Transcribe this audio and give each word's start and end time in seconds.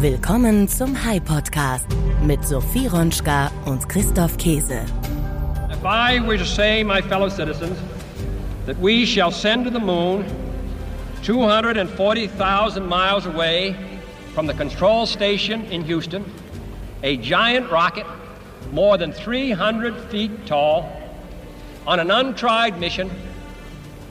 Willkommen 0.00 0.66
zum 0.66 0.94
High 1.04 1.22
Podcast 1.22 1.86
mit 2.22 2.42
Sophie 2.46 2.86
Ronschka 2.86 3.50
und 3.66 3.86
Christoph 3.86 4.38
Käse. 4.38 4.86
If 5.70 5.84
I 5.84 6.18
were 6.26 6.38
to 6.38 6.44
say, 6.46 6.82
my 6.82 7.02
fellow 7.02 7.28
citizens, 7.28 7.76
that 8.64 8.78
we 8.80 9.04
shall 9.04 9.30
send 9.30 9.66
to 9.66 9.70
the 9.70 9.78
moon 9.78 10.24
240,000 11.22 12.88
miles 12.88 13.26
away 13.26 13.76
from 14.32 14.46
the 14.46 14.54
control 14.54 15.04
station 15.04 15.66
in 15.66 15.84
Houston 15.84 16.24
a 17.02 17.18
giant 17.18 17.70
rocket 17.70 18.06
more 18.72 18.96
than 18.96 19.12
300 19.12 19.94
feet 20.10 20.46
tall 20.46 20.88
on 21.86 22.00
an 22.00 22.10
untried 22.10 22.80
mission 22.80 23.10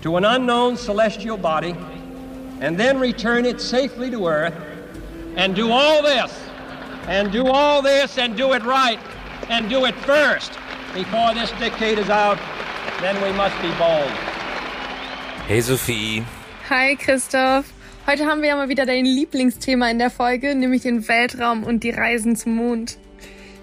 to 0.03 0.17
an 0.17 0.23
unknown 0.23 0.77
celestial 0.77 1.35
body 1.35 1.75
and 2.61 2.79
then 2.79 2.99
return 2.99 3.43
it 3.43 3.59
safely 3.59 4.11
to 4.11 4.27
Earth 4.27 4.68
and 5.39 5.55
do 5.55 5.71
all 5.71 6.03
this 6.03 6.31
and 7.07 7.31
do 7.31 7.47
all 7.47 7.81
this 7.81 8.17
and 8.17 8.35
do 8.35 8.52
it 8.53 8.63
right 8.66 8.99
and 9.49 9.70
do 9.70 9.85
it 9.85 9.95
first 9.95 10.52
before 10.93 11.34
this 11.34 11.49
decade 11.52 11.97
is 11.97 12.09
out, 12.09 12.38
then 12.99 13.16
we 13.23 13.31
must 13.38 13.55
be 13.61 13.70
bold. 13.77 14.11
Hey 15.47 15.61
Sophie. 15.61 16.25
Hi 16.67 16.95
Christoph. 16.95 17.71
Heute 18.05 18.25
haben 18.25 18.41
wir 18.41 18.49
ja 18.49 18.55
mal 18.57 18.67
wieder 18.67 18.85
dein 18.85 19.05
Lieblingsthema 19.05 19.89
in 19.89 19.99
der 19.99 20.09
Folge, 20.09 20.55
nämlich 20.55 20.81
den 20.81 21.07
Weltraum 21.07 21.63
und 21.63 21.83
die 21.83 21.91
Reisen 21.91 22.35
zum 22.35 22.55
Mond. 22.55 22.97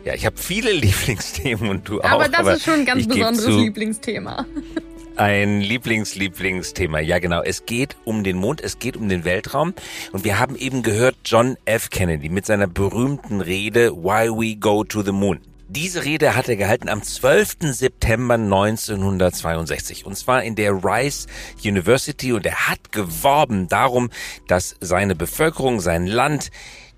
Ja, 0.06 0.14
ich 0.14 0.24
habe 0.24 0.38
viele 0.38 0.72
Lieblingsthemen 0.84 1.68
und 1.68 1.88
du 1.88 2.00
auch. 2.00 2.10
Aber 2.10 2.28
das 2.28 2.40
aber 2.40 2.54
ist 2.54 2.64
schon 2.64 2.74
ein 2.74 2.86
ganz 2.86 3.06
besonderes 3.06 3.48
Lieblingsthema. 3.48 4.46
Ein 5.16 5.62
Lieblings-Lieblingsthema. 5.62 7.00
Ja, 7.00 7.18
genau. 7.18 7.40
Es 7.40 7.64
geht 7.64 7.96
um 8.04 8.22
den 8.22 8.36
Mond, 8.36 8.60
es 8.60 8.78
geht 8.78 8.98
um 8.98 9.08
den 9.08 9.24
Weltraum. 9.24 9.72
Und 10.12 10.24
wir 10.24 10.38
haben 10.38 10.56
eben 10.56 10.82
gehört 10.82 11.16
John 11.24 11.56
F. 11.64 11.88
Kennedy 11.88 12.28
mit 12.28 12.44
seiner 12.44 12.66
berühmten 12.66 13.40
Rede 13.40 13.92
Why 13.96 14.28
We 14.28 14.56
Go 14.56 14.84
to 14.84 15.00
the 15.00 15.12
Moon. 15.12 15.40
Diese 15.68 16.04
Rede 16.04 16.36
hat 16.36 16.50
er 16.50 16.56
gehalten 16.56 16.90
am 16.90 17.02
12. 17.02 17.56
September 17.73 18.34
1962 18.34 20.04
und 20.04 20.16
zwar 20.16 20.45
in 20.45 20.54
der 20.54 20.84
Rice 20.84 21.26
University 21.64 22.34
und 22.34 22.45
er 22.45 22.68
hat 22.68 22.92
geworben 22.92 23.68
darum, 23.68 24.10
dass 24.46 24.76
seine 24.80 25.16
Bevölkerung, 25.16 25.80
sein 25.80 26.06
Land, 26.06 26.51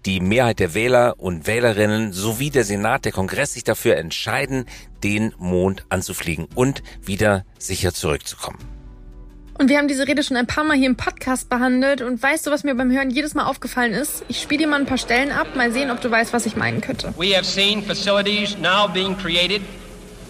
die 0.07 0.21
Mehrheit 0.21 0.59
der 0.59 0.75
Wähler 0.75 1.15
und 1.19 1.47
Wählerinnen 1.47 2.13
sowie 2.13 2.51
der 2.51 2.65
Senat, 2.65 3.05
der 3.05 3.13
Kongress 3.13 3.55
sich 3.55 3.65
dafür 3.65 3.97
entscheiden, 3.97 4.67
den 5.03 5.35
Mond 5.39 5.85
anzufliegen 5.89 6.49
und 6.55 6.83
wieder 7.03 7.45
sicher 7.59 7.93
zurückzukommen. 7.93 8.59
Und 9.59 9.69
wir 9.69 9.79
haben 9.79 9.89
diese 9.89 10.07
Rede 10.07 10.23
schon 10.23 10.37
ein 10.37 10.47
paar 10.47 10.63
Mal 10.63 10.77
hier 10.77 10.87
im 10.87 10.97
Podcast 10.97 11.49
behandelt. 11.49 12.01
Und 12.01 12.23
weißt 12.23 12.47
du, 12.47 12.53
was 12.53 12.63
mir 12.63 12.77
beim 12.77 12.93
Hören 12.93 13.11
jedes 13.11 13.35
Mal 13.35 13.45
aufgefallen 13.47 13.93
ist? 13.93 14.25
Ich 14.29 14.41
spiele 14.41 14.63
dir 14.65 14.69
mal 14.69 14.79
ein 14.79 14.87
paar 14.87 14.99
Stellen 14.99 15.33
ab, 15.33 15.57
mal 15.57 15.73
sehen, 15.73 15.91
ob 15.91 16.01
du 16.01 16.09
weißt, 16.09 16.33
was 16.33 16.47
ich 16.47 16.55
meinen 16.55 16.81
könnte. 16.81 17.13
We 17.19 17.35
have 17.35 17.45
seen 17.45 17.83
facilities 17.83 18.57
now 18.57 18.87
being 18.87 19.17
created 19.19 19.63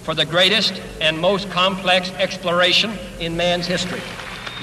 for 0.02 0.16
the 0.16 0.24
greatest 0.24 0.80
and 1.02 1.20
most 1.20 1.50
complex 1.50 2.10
exploration 2.18 2.90
in 3.20 3.36
man's 3.36 3.66
history. 3.66 4.00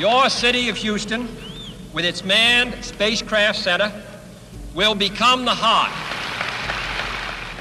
Your 0.01 0.31
city 0.31 0.71
of 0.71 0.77
Houston, 0.77 1.29
with 1.93 2.03
its 2.03 2.25
manned 2.25 2.73
spacecraft 2.83 3.61
center, 3.61 3.91
will 4.75 4.93
become 4.93 5.45
the 5.45 5.55
heart. 5.55 5.91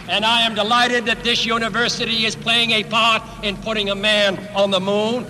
And 0.08 0.24
I 0.24 0.42
am 0.42 0.54
delighted 0.54 1.06
that 1.06 1.24
this 1.24 1.46
university 1.46 2.26
is 2.26 2.36
playing 2.36 2.72
a 2.72 2.84
part 2.84 3.22
in 3.42 3.56
putting 3.56 3.88
a 3.88 3.94
man 3.94 4.38
on 4.54 4.70
the 4.70 4.80
moon. 4.80 5.24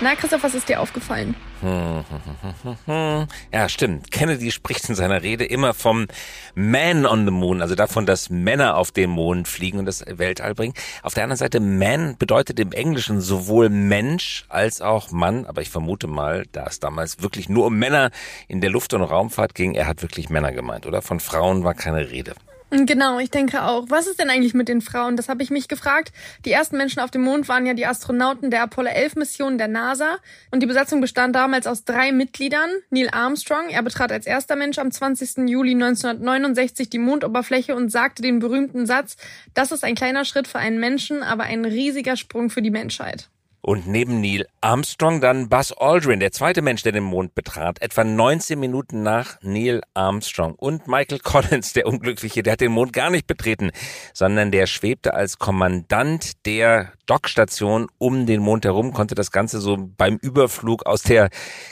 Na, 0.00 0.16
Christoph, 0.16 0.42
was 0.42 0.54
ist 0.54 0.66
dir 0.66 0.80
aufgefallen? 0.80 1.36
Ja, 3.52 3.68
stimmt. 3.68 4.10
Kennedy 4.10 4.50
spricht 4.50 4.88
in 4.88 4.94
seiner 4.94 5.22
Rede 5.22 5.44
immer 5.44 5.74
vom 5.74 6.06
Man 6.54 7.06
on 7.06 7.24
the 7.24 7.30
Moon, 7.30 7.60
also 7.60 7.74
davon, 7.74 8.06
dass 8.06 8.30
Männer 8.30 8.76
auf 8.76 8.92
den 8.92 9.10
Mond 9.10 9.48
fliegen 9.48 9.78
und 9.78 9.86
das 9.86 10.04
Weltall 10.06 10.54
bringen. 10.54 10.74
Auf 11.02 11.14
der 11.14 11.24
anderen 11.24 11.38
Seite, 11.38 11.60
Man 11.60 12.16
bedeutet 12.16 12.58
im 12.60 12.72
Englischen 12.72 13.20
sowohl 13.20 13.68
Mensch 13.68 14.44
als 14.48 14.80
auch 14.80 15.10
Mann, 15.10 15.46
aber 15.46 15.62
ich 15.62 15.70
vermute 15.70 16.06
mal, 16.06 16.46
da 16.52 16.66
es 16.66 16.80
damals 16.80 17.22
wirklich 17.22 17.48
nur 17.48 17.66
um 17.66 17.78
Männer 17.78 18.10
in 18.48 18.60
der 18.60 18.70
Luft- 18.70 18.94
und 18.94 19.02
Raumfahrt 19.02 19.54
ging, 19.54 19.74
er 19.74 19.86
hat 19.86 20.02
wirklich 20.02 20.30
Männer 20.30 20.52
gemeint, 20.52 20.86
oder? 20.86 21.02
Von 21.02 21.20
Frauen 21.20 21.64
war 21.64 21.74
keine 21.74 22.10
Rede. 22.10 22.34
Genau, 22.72 23.18
ich 23.18 23.30
denke 23.30 23.64
auch. 23.64 23.86
Was 23.88 24.06
ist 24.06 24.20
denn 24.20 24.30
eigentlich 24.30 24.54
mit 24.54 24.68
den 24.68 24.80
Frauen? 24.80 25.16
Das 25.16 25.28
habe 25.28 25.42
ich 25.42 25.50
mich 25.50 25.66
gefragt. 25.66 26.12
Die 26.44 26.52
ersten 26.52 26.76
Menschen 26.76 27.00
auf 27.00 27.10
dem 27.10 27.22
Mond 27.22 27.48
waren 27.48 27.66
ja 27.66 27.74
die 27.74 27.84
Astronauten 27.84 28.52
der 28.52 28.62
Apollo 28.62 28.90
11 28.90 29.16
Mission 29.16 29.58
der 29.58 29.66
NASA 29.66 30.18
und 30.52 30.62
die 30.62 30.66
Besatzung 30.66 31.00
bestand 31.00 31.34
damals 31.34 31.66
aus 31.66 31.84
drei 31.84 32.12
Mitgliedern. 32.12 32.70
Neil 32.90 33.08
Armstrong, 33.10 33.70
er 33.70 33.82
betrat 33.82 34.12
als 34.12 34.24
erster 34.24 34.54
Mensch 34.54 34.78
am 34.78 34.92
20. 34.92 35.48
Juli 35.48 35.72
1969 35.72 36.88
die 36.90 36.98
Mondoberfläche 36.98 37.74
und 37.74 37.90
sagte 37.90 38.22
den 38.22 38.38
berühmten 38.38 38.86
Satz, 38.86 39.16
das 39.52 39.72
ist 39.72 39.82
ein 39.82 39.96
kleiner 39.96 40.24
Schritt 40.24 40.46
für 40.46 40.60
einen 40.60 40.78
Menschen, 40.78 41.24
aber 41.24 41.44
ein 41.44 41.64
riesiger 41.64 42.16
Sprung 42.16 42.50
für 42.50 42.62
die 42.62 42.70
Menschheit. 42.70 43.30
Und 43.62 43.86
neben 43.86 44.20
Neil 44.20 44.46
Armstrong 44.60 45.20
dann 45.20 45.48
Buzz 45.48 45.72
Aldrin, 45.76 46.20
der 46.20 46.32
zweite 46.32 46.62
Mensch, 46.62 46.82
der 46.82 46.92
den 46.92 47.04
Mond 47.04 47.34
betrat, 47.34 47.82
etwa 47.82 48.04
19 48.04 48.58
Minuten 48.58 49.02
nach 49.02 49.38
Neil 49.42 49.82
Armstrong. 49.92 50.54
Und 50.54 50.88
Michael 50.88 51.18
Collins, 51.18 51.72
der 51.74 51.86
Unglückliche, 51.86 52.42
der 52.42 52.54
hat 52.54 52.60
den 52.60 52.72
Mond 52.72 52.92
gar 52.92 53.10
nicht 53.10 53.26
betreten, 53.26 53.70
sondern 54.14 54.50
der 54.50 54.66
schwebte 54.66 55.14
als 55.14 55.38
Kommandant 55.38 56.46
der 56.46 56.92
Dockstation 57.06 57.88
um 57.98 58.24
den 58.26 58.40
Mond 58.40 58.64
herum, 58.64 58.92
konnte 58.92 59.14
das 59.14 59.30
Ganze 59.30 59.60
so 59.60 59.76
beim 59.76 60.16
Überflug 60.16 60.86
aus 60.86 61.02
der 61.02 61.28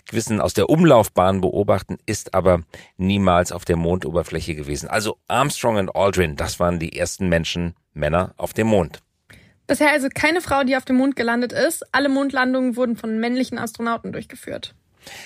gewissen, 0.07 0.41
aus 0.41 0.53
der 0.53 0.69
Umlaufbahn 0.69 1.41
beobachten, 1.41 1.97
ist 2.07 2.35
aber 2.35 2.63
niemals 2.97 3.53
auf 3.53 3.65
der 3.65 3.77
Mondoberfläche 3.77 4.55
gewesen. 4.55 4.89
Also 4.89 5.19
Armstrong 5.29 5.77
und 5.77 5.97
Aldrin, 5.97 6.37
das 6.37 6.61
waren 6.61 6.79
die 6.79 6.99
ersten 6.99 7.29
Menschen, 7.29 7.75
Männer 7.95 8.35
auf 8.37 8.53
dem 8.53 8.69
Mond. 8.69 9.01
Bisher 9.69 9.93
also 9.93 10.09
keine 10.13 10.41
Frau, 10.41 10.65
die 10.65 10.77
auf 10.77 10.87
dem 10.87 10.97
Mond 10.97 11.15
gelandet 11.15 11.53
ist. 11.53 11.85
Alle 11.93 12.09
Mondlandungen 12.09 12.75
wurden 12.75 12.97
von 12.97 13.19
männlichen 13.21 13.59
Astronauten 13.59 14.13
durchgeführt. 14.13 14.75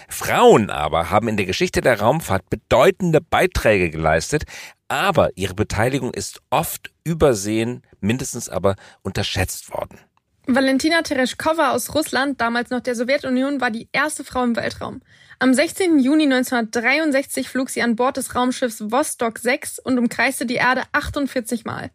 Frauen 0.08 0.68
aber 0.68 1.10
haben 1.10 1.28
in 1.28 1.36
der 1.36 1.46
Geschichte 1.46 1.80
der 1.80 2.00
Raumfahrt 2.00 2.50
bedeutende 2.50 3.20
Beiträge 3.20 3.88
geleistet, 3.88 4.44
aber 4.88 5.30
ihre 5.36 5.54
Beteiligung 5.54 6.12
ist 6.12 6.40
oft 6.50 6.90
übersehen, 7.04 7.82
mindestens 8.00 8.48
aber 8.48 8.76
unterschätzt 9.02 9.72
worden. 9.72 9.98
Valentina 10.46 11.02
Tereshkova 11.02 11.70
aus 11.70 11.94
Russland, 11.94 12.40
damals 12.40 12.70
noch 12.70 12.80
der 12.80 12.96
Sowjetunion, 12.96 13.60
war 13.60 13.70
die 13.70 13.88
erste 13.92 14.24
Frau 14.24 14.42
im 14.42 14.56
Weltraum. 14.56 15.00
Am 15.38 15.54
16. 15.54 16.00
Juni 16.00 16.24
1963 16.24 17.48
flog 17.48 17.70
sie 17.70 17.82
an 17.82 17.94
Bord 17.94 18.16
des 18.16 18.34
Raumschiffs 18.34 18.90
Vostok 18.90 19.38
6 19.38 19.78
und 19.78 19.98
umkreiste 19.98 20.44
die 20.44 20.56
Erde 20.56 20.82
48 20.90 21.64
Mal. 21.64 21.92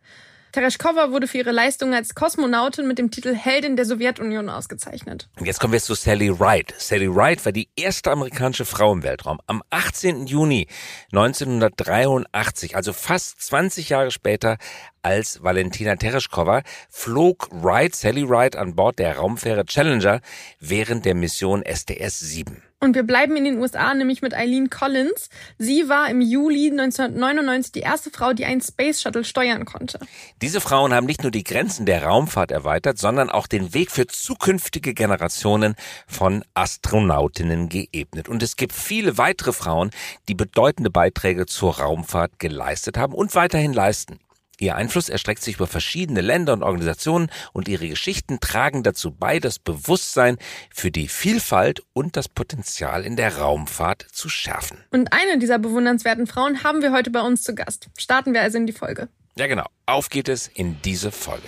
Tereshkova 0.58 1.12
wurde 1.12 1.28
für 1.28 1.38
ihre 1.38 1.52
Leistungen 1.52 1.94
als 1.94 2.16
Kosmonautin 2.16 2.88
mit 2.88 2.98
dem 2.98 3.12
Titel 3.12 3.36
Heldin 3.36 3.76
der 3.76 3.86
Sowjetunion 3.86 4.50
ausgezeichnet. 4.50 5.30
Und 5.38 5.46
jetzt 5.46 5.60
kommen 5.60 5.72
wir 5.72 5.80
zu 5.80 5.94
Sally 5.94 6.30
Ride. 6.30 6.74
Sally 6.80 7.06
Ride 7.06 7.46
war 7.46 7.52
die 7.52 7.70
erste 7.76 8.10
amerikanische 8.10 8.66
Frau 8.66 8.92
im 8.92 9.04
Weltraum. 9.04 9.40
Am 9.46 9.62
18. 9.70 10.26
Juni 10.26 10.66
1983, 11.12 12.76
also 12.76 12.92
fast 12.92 13.40
20 13.40 13.90
Jahre 13.90 14.10
später 14.10 14.58
als 15.04 15.44
Valentina 15.44 15.96
Tereshkova, 15.96 16.64
flog 16.90 17.50
Wright, 17.52 17.94
Sally 17.94 18.28
Wright 18.28 18.56
an 18.56 18.76
Bord 18.76 18.98
der 18.98 19.16
Raumfähre 19.16 19.64
Challenger 19.64 20.22
während 20.60 21.06
der 21.06 21.14
Mission 21.14 21.62
STS-7. 21.62 22.67
Und 22.80 22.94
wir 22.94 23.02
bleiben 23.02 23.36
in 23.36 23.44
den 23.44 23.58
USA, 23.58 23.92
nämlich 23.96 24.22
mit 24.22 24.36
Eileen 24.36 24.70
Collins. 24.70 25.30
Sie 25.58 25.90
war 25.90 26.12
im 26.12 26.22
Juli 26.22 26.70
1999 26.70 27.72
die 27.72 27.80
erste 27.80 28.12
Frau, 28.12 28.34
die 28.34 28.46
einen 28.46 28.62
Space 28.62 29.02
Shuttle 29.02 29.24
steuern 29.24 29.66
konnte. 29.66 30.00
Diese 30.44 30.62
Frauen 30.62 30.94
haben 30.94 31.08
nicht 31.08 31.24
nur 31.24 31.32
die 31.32 31.44
Grenzen 31.44 31.88
der 31.88 32.04
Raumfahrt 32.04 32.52
erweitert, 32.52 33.00
sondern 33.00 33.32
auch 33.32 33.48
den 33.48 33.74
Weg 33.74 33.90
für 33.90 34.06
zukünftige 34.06 34.94
Generationen 34.94 35.76
von 36.06 36.44
Astronautinnen 36.54 37.68
geebnet. 37.68 38.30
Und 38.30 38.44
es 38.44 38.58
gibt 38.58 38.74
viele 38.74 39.18
weitere 39.18 39.54
Frauen, 39.54 39.90
die 40.28 40.36
bedeutende 40.36 40.92
Beiträge 40.92 41.48
zur 41.48 41.80
Raumfahrt 41.80 42.38
geleistet 42.38 42.96
haben 42.96 43.14
und 43.14 43.34
weiterhin 43.34 43.74
leisten. 43.74 44.20
Ihr 44.60 44.76
Einfluss 44.76 45.08
erstreckt 45.08 45.44
sich 45.44 45.56
über 45.56 45.68
verschiedene 45.68 46.22
Länder 46.22 46.54
und 46.54 46.64
Organisationen 46.64 47.30
und 47.54 47.68
ihre 47.68 47.88
Geschichten 47.88 48.40
tragen 48.40 48.82
dazu 48.82 49.12
bei, 49.12 49.40
das 49.40 49.60
Bewusstsein 49.60 50.38
für 50.74 50.90
die 50.90 51.08
Vielfalt 51.08 51.84
und 51.94 52.18
das 52.18 52.28
Potenzial 52.28 53.06
in 53.06 53.16
der 53.16 53.38
Raumfahrt 53.38 54.08
zu 54.12 54.30
schärfen. 54.30 54.80
Und 54.90 55.14
eine 55.14 55.38
dieser 55.38 55.60
bewundernswerten 55.60 56.26
Frauen 56.26 56.64
haben 56.64 56.82
wir 56.82 56.92
heute 56.92 57.12
bei 57.12 57.22
uns 57.22 57.44
zu 57.44 57.54
Gast. 57.54 57.90
Starten 57.98 58.34
wir 58.34 58.42
also 58.42 58.58
in 58.58 58.66
die 58.66 58.74
Folge. 58.74 59.10
Ja 59.38 59.46
genau, 59.46 59.66
auf 59.86 60.10
geht 60.10 60.28
es 60.28 60.48
in 60.48 60.82
diese 60.82 61.12
Folge. 61.12 61.48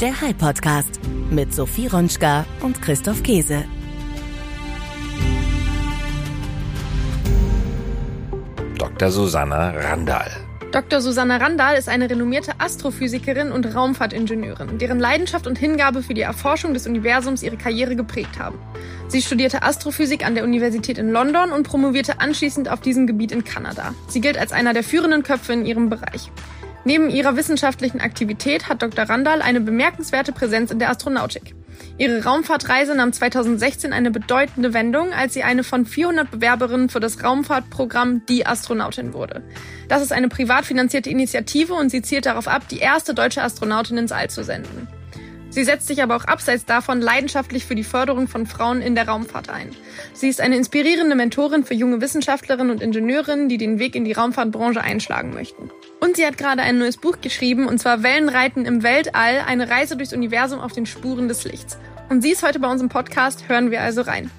Der 0.00 0.20
High 0.20 0.36
Podcast 0.36 0.98
mit 1.30 1.54
Sophie 1.54 1.86
Ronschka 1.86 2.44
und 2.62 2.82
Christoph 2.82 3.22
Käse. 3.22 3.64
Dr. 8.76 9.10
Susanna 9.12 9.70
Randall. 9.70 10.43
Dr. 10.74 11.00
Susanna 11.00 11.36
Randall 11.36 11.76
ist 11.76 11.88
eine 11.88 12.10
renommierte 12.10 12.54
Astrophysikerin 12.58 13.52
und 13.52 13.76
Raumfahrtingenieurin, 13.76 14.76
deren 14.78 14.98
Leidenschaft 14.98 15.46
und 15.46 15.56
Hingabe 15.56 16.02
für 16.02 16.14
die 16.14 16.22
Erforschung 16.22 16.74
des 16.74 16.88
Universums 16.88 17.44
ihre 17.44 17.56
Karriere 17.56 17.94
geprägt 17.94 18.40
haben. 18.40 18.58
Sie 19.06 19.22
studierte 19.22 19.62
Astrophysik 19.62 20.26
an 20.26 20.34
der 20.34 20.42
Universität 20.42 20.98
in 20.98 21.12
London 21.12 21.52
und 21.52 21.62
promovierte 21.62 22.18
anschließend 22.18 22.68
auf 22.68 22.80
diesem 22.80 23.06
Gebiet 23.06 23.30
in 23.30 23.44
Kanada. 23.44 23.94
Sie 24.08 24.20
gilt 24.20 24.36
als 24.36 24.50
einer 24.50 24.72
der 24.72 24.82
führenden 24.82 25.22
Köpfe 25.22 25.52
in 25.52 25.64
ihrem 25.64 25.90
Bereich. 25.90 26.32
Neben 26.84 27.08
ihrer 27.08 27.36
wissenschaftlichen 27.36 28.00
Aktivität 28.00 28.68
hat 28.68 28.82
Dr. 28.82 29.04
Randall 29.04 29.40
eine 29.40 29.60
bemerkenswerte 29.60 30.32
Präsenz 30.32 30.70
in 30.70 30.78
der 30.78 30.90
Astronautik. 30.90 31.54
Ihre 31.96 32.24
Raumfahrtreise 32.24 32.94
nahm 32.94 33.12
2016 33.12 33.92
eine 33.92 34.10
bedeutende 34.10 34.74
Wendung, 34.74 35.12
als 35.12 35.34
sie 35.34 35.42
eine 35.42 35.64
von 35.64 35.86
400 35.86 36.30
Bewerberinnen 36.30 36.88
für 36.88 37.00
das 37.00 37.22
Raumfahrtprogramm 37.22 38.26
Die 38.26 38.46
Astronautin 38.46 39.14
wurde. 39.14 39.42
Das 39.88 40.02
ist 40.02 40.12
eine 40.12 40.28
privat 40.28 40.66
finanzierte 40.66 41.10
Initiative 41.10 41.74
und 41.74 41.90
sie 41.90 42.02
zielt 42.02 42.26
darauf 42.26 42.48
ab, 42.48 42.68
die 42.68 42.78
erste 42.78 43.14
deutsche 43.14 43.42
Astronautin 43.42 43.98
ins 43.98 44.12
All 44.12 44.28
zu 44.28 44.44
senden. 44.44 44.88
Sie 45.50 45.62
setzt 45.62 45.86
sich 45.86 46.02
aber 46.02 46.16
auch 46.16 46.24
abseits 46.24 46.64
davon 46.64 47.00
leidenschaftlich 47.00 47.64
für 47.64 47.76
die 47.76 47.84
Förderung 47.84 48.26
von 48.26 48.44
Frauen 48.44 48.82
in 48.82 48.96
der 48.96 49.06
Raumfahrt 49.06 49.50
ein. 49.50 49.70
Sie 50.12 50.28
ist 50.28 50.40
eine 50.40 50.56
inspirierende 50.56 51.14
Mentorin 51.14 51.64
für 51.64 51.74
junge 51.74 52.00
Wissenschaftlerinnen 52.00 52.72
und 52.72 52.82
Ingenieurinnen, 52.82 53.48
die 53.48 53.56
den 53.56 53.78
Weg 53.78 53.94
in 53.94 54.04
die 54.04 54.12
Raumfahrtbranche 54.12 54.80
einschlagen 54.80 55.32
möchten. 55.32 55.70
Und 56.04 56.16
sie 56.16 56.26
hat 56.26 56.36
gerade 56.36 56.60
ein 56.60 56.76
neues 56.76 56.98
Buch 56.98 57.22
geschrieben, 57.22 57.66
und 57.66 57.78
zwar 57.78 58.02
Wellenreiten 58.02 58.66
im 58.66 58.82
Weltall, 58.82 59.42
eine 59.46 59.70
Reise 59.70 59.96
durchs 59.96 60.12
Universum 60.12 60.60
auf 60.60 60.72
den 60.72 60.84
Spuren 60.84 61.28
des 61.28 61.44
Lichts. 61.44 61.78
Und 62.10 62.20
sie 62.20 62.32
ist 62.32 62.42
heute 62.46 62.60
bei 62.60 62.70
uns 62.70 62.82
im 62.82 62.90
Podcast, 62.90 63.48
hören 63.48 63.70
wir 63.70 63.80
also 63.80 64.02
rein. 64.02 64.30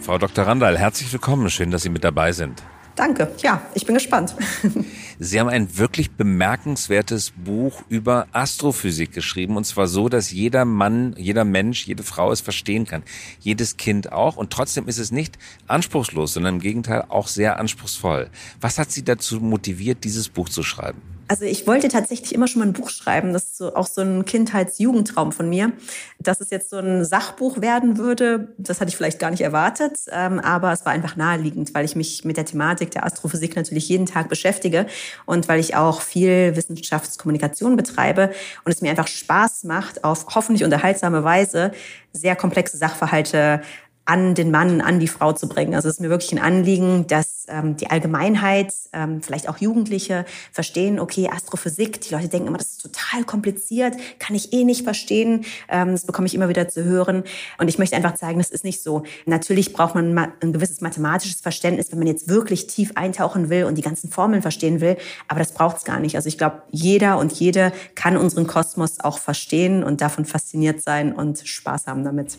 Frau 0.00 0.16
Dr. 0.16 0.46
Randall, 0.46 0.78
herzlich 0.78 1.12
willkommen. 1.12 1.50
Schön, 1.50 1.70
dass 1.70 1.82
Sie 1.82 1.90
mit 1.90 2.02
dabei 2.02 2.32
sind. 2.32 2.62
Danke. 3.00 3.32
Ja, 3.38 3.62
ich 3.72 3.86
bin 3.86 3.94
gespannt. 3.94 4.36
Sie 5.18 5.40
haben 5.40 5.48
ein 5.48 5.78
wirklich 5.78 6.10
bemerkenswertes 6.10 7.32
Buch 7.34 7.82
über 7.88 8.26
Astrophysik 8.32 9.12
geschrieben 9.12 9.56
und 9.56 9.64
zwar 9.64 9.86
so, 9.86 10.10
dass 10.10 10.30
jeder 10.30 10.66
Mann, 10.66 11.14
jeder 11.16 11.46
Mensch, 11.46 11.86
jede 11.86 12.02
Frau 12.02 12.30
es 12.30 12.42
verstehen 12.42 12.84
kann. 12.84 13.02
Jedes 13.38 13.78
Kind 13.78 14.12
auch 14.12 14.36
und 14.36 14.52
trotzdem 14.52 14.86
ist 14.86 14.98
es 14.98 15.12
nicht 15.12 15.38
anspruchslos, 15.66 16.34
sondern 16.34 16.56
im 16.56 16.60
Gegenteil 16.60 17.06
auch 17.08 17.28
sehr 17.28 17.58
anspruchsvoll. 17.58 18.28
Was 18.60 18.76
hat 18.76 18.92
Sie 18.92 19.02
dazu 19.02 19.40
motiviert, 19.40 20.04
dieses 20.04 20.28
Buch 20.28 20.50
zu 20.50 20.62
schreiben? 20.62 21.00
Also 21.30 21.44
ich 21.44 21.64
wollte 21.68 21.86
tatsächlich 21.86 22.34
immer 22.34 22.48
schon 22.48 22.58
mal 22.58 22.66
ein 22.66 22.72
Buch 22.72 22.90
schreiben. 22.90 23.32
Das 23.32 23.44
ist 23.44 23.58
so, 23.58 23.76
auch 23.76 23.86
so 23.86 24.00
ein 24.00 24.24
Kindheits-Jugendtraum 24.24 25.30
von 25.30 25.48
mir. 25.48 25.70
Dass 26.18 26.40
es 26.40 26.50
jetzt 26.50 26.70
so 26.70 26.78
ein 26.78 27.04
Sachbuch 27.04 27.60
werden 27.60 27.98
würde, 27.98 28.52
das 28.58 28.80
hatte 28.80 28.88
ich 28.88 28.96
vielleicht 28.96 29.20
gar 29.20 29.30
nicht 29.30 29.42
erwartet. 29.42 30.00
Ähm, 30.10 30.40
aber 30.40 30.72
es 30.72 30.84
war 30.84 30.92
einfach 30.92 31.14
naheliegend, 31.14 31.72
weil 31.72 31.84
ich 31.84 31.94
mich 31.94 32.24
mit 32.24 32.36
der 32.36 32.46
Thematik 32.46 32.90
der 32.90 33.06
Astrophysik 33.06 33.54
natürlich 33.54 33.88
jeden 33.88 34.06
Tag 34.06 34.28
beschäftige 34.28 34.86
und 35.24 35.46
weil 35.46 35.60
ich 35.60 35.76
auch 35.76 36.00
viel 36.00 36.56
Wissenschaftskommunikation 36.56 37.76
betreibe 37.76 38.32
und 38.64 38.72
es 38.72 38.82
mir 38.82 38.90
einfach 38.90 39.06
Spaß 39.06 39.62
macht, 39.62 40.02
auf 40.02 40.26
hoffentlich 40.34 40.64
unterhaltsame 40.64 41.22
Weise 41.22 41.70
sehr 42.12 42.34
komplexe 42.34 42.76
Sachverhalte 42.76 43.62
an 44.04 44.34
den 44.34 44.50
Mann, 44.50 44.80
an 44.80 44.98
die 44.98 45.08
Frau 45.08 45.32
zu 45.32 45.48
bringen. 45.48 45.74
Also 45.74 45.88
es 45.88 45.96
ist 45.96 46.00
mir 46.00 46.10
wirklich 46.10 46.32
ein 46.32 46.38
Anliegen, 46.38 47.06
dass 47.06 47.46
ähm, 47.48 47.76
die 47.76 47.90
Allgemeinheit, 47.90 48.72
ähm, 48.92 49.22
vielleicht 49.22 49.48
auch 49.48 49.58
Jugendliche 49.58 50.24
verstehen, 50.50 50.98
okay, 50.98 51.28
Astrophysik, 51.32 52.00
die 52.00 52.14
Leute 52.14 52.28
denken 52.28 52.48
immer, 52.48 52.58
das 52.58 52.72
ist 52.72 52.82
total 52.82 53.24
kompliziert, 53.24 53.94
kann 54.18 54.34
ich 54.34 54.52
eh 54.52 54.64
nicht 54.64 54.82
verstehen. 54.82 55.44
Ähm, 55.68 55.92
das 55.92 56.06
bekomme 56.06 56.26
ich 56.26 56.34
immer 56.34 56.48
wieder 56.48 56.68
zu 56.68 56.84
hören. 56.84 57.22
Und 57.58 57.68
ich 57.68 57.78
möchte 57.78 57.94
einfach 57.94 58.14
zeigen, 58.14 58.38
das 58.38 58.50
ist 58.50 58.64
nicht 58.64 58.82
so. 58.82 59.04
Natürlich 59.26 59.72
braucht 59.72 59.94
man 59.94 60.18
ein 60.18 60.52
gewisses 60.52 60.80
mathematisches 60.80 61.40
Verständnis, 61.40 61.92
wenn 61.92 61.98
man 61.98 62.08
jetzt 62.08 62.28
wirklich 62.28 62.66
tief 62.66 62.92
eintauchen 62.96 63.48
will 63.48 63.64
und 63.64 63.76
die 63.76 63.82
ganzen 63.82 64.10
Formeln 64.10 64.42
verstehen 64.42 64.80
will. 64.80 64.96
Aber 65.28 65.38
das 65.38 65.52
braucht 65.52 65.76
es 65.76 65.84
gar 65.84 66.00
nicht. 66.00 66.16
Also 66.16 66.28
ich 66.28 66.38
glaube, 66.38 66.62
jeder 66.70 67.18
und 67.18 67.32
jede 67.32 67.72
kann 67.94 68.16
unseren 68.16 68.46
Kosmos 68.46 68.98
auch 69.00 69.18
verstehen 69.18 69.84
und 69.84 70.00
davon 70.00 70.24
fasziniert 70.24 70.82
sein 70.82 71.12
und 71.12 71.40
Spaß 71.44 71.86
haben 71.86 72.02
damit. 72.02 72.38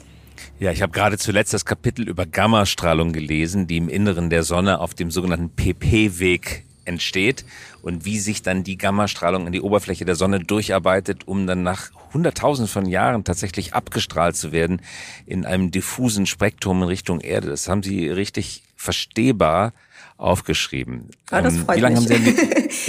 Ja, 0.59 0.71
ich 0.71 0.81
habe 0.81 0.91
gerade 0.91 1.17
zuletzt 1.17 1.53
das 1.53 1.65
Kapitel 1.65 2.07
über 2.07 2.25
Gammastrahlung 2.25 3.13
gelesen, 3.13 3.67
die 3.67 3.77
im 3.77 3.89
Inneren 3.89 4.29
der 4.29 4.43
Sonne 4.43 4.79
auf 4.79 4.93
dem 4.93 5.11
sogenannten 5.11 5.49
PP-Weg 5.55 6.65
entsteht 6.85 7.45
und 7.81 8.05
wie 8.05 8.19
sich 8.19 8.41
dann 8.41 8.63
die 8.63 8.77
Gammastrahlung 8.77 9.45
in 9.45 9.53
die 9.53 9.61
Oberfläche 9.61 10.05
der 10.05 10.15
Sonne 10.15 10.39
durcharbeitet, 10.39 11.27
um 11.27 11.47
dann 11.47 11.63
nach 11.63 11.91
hunderttausend 12.13 12.69
von 12.69 12.85
Jahren 12.85 13.23
tatsächlich 13.23 13.73
abgestrahlt 13.73 14.35
zu 14.35 14.51
werden 14.51 14.81
in 15.25 15.45
einem 15.45 15.71
diffusen 15.71 16.25
Spektrum 16.25 16.81
in 16.81 16.87
Richtung 16.87 17.21
Erde. 17.21 17.49
Das 17.49 17.67
haben 17.67 17.83
Sie 17.83 18.09
richtig 18.09 18.63
verstehbar 18.75 19.73
aufgeschrieben. 20.17 21.09
Ah, 21.29 21.41
das 21.41 21.55
ähm, 21.55 21.65
freut 21.65 21.79
lange 21.79 22.01
mich. 22.01 22.35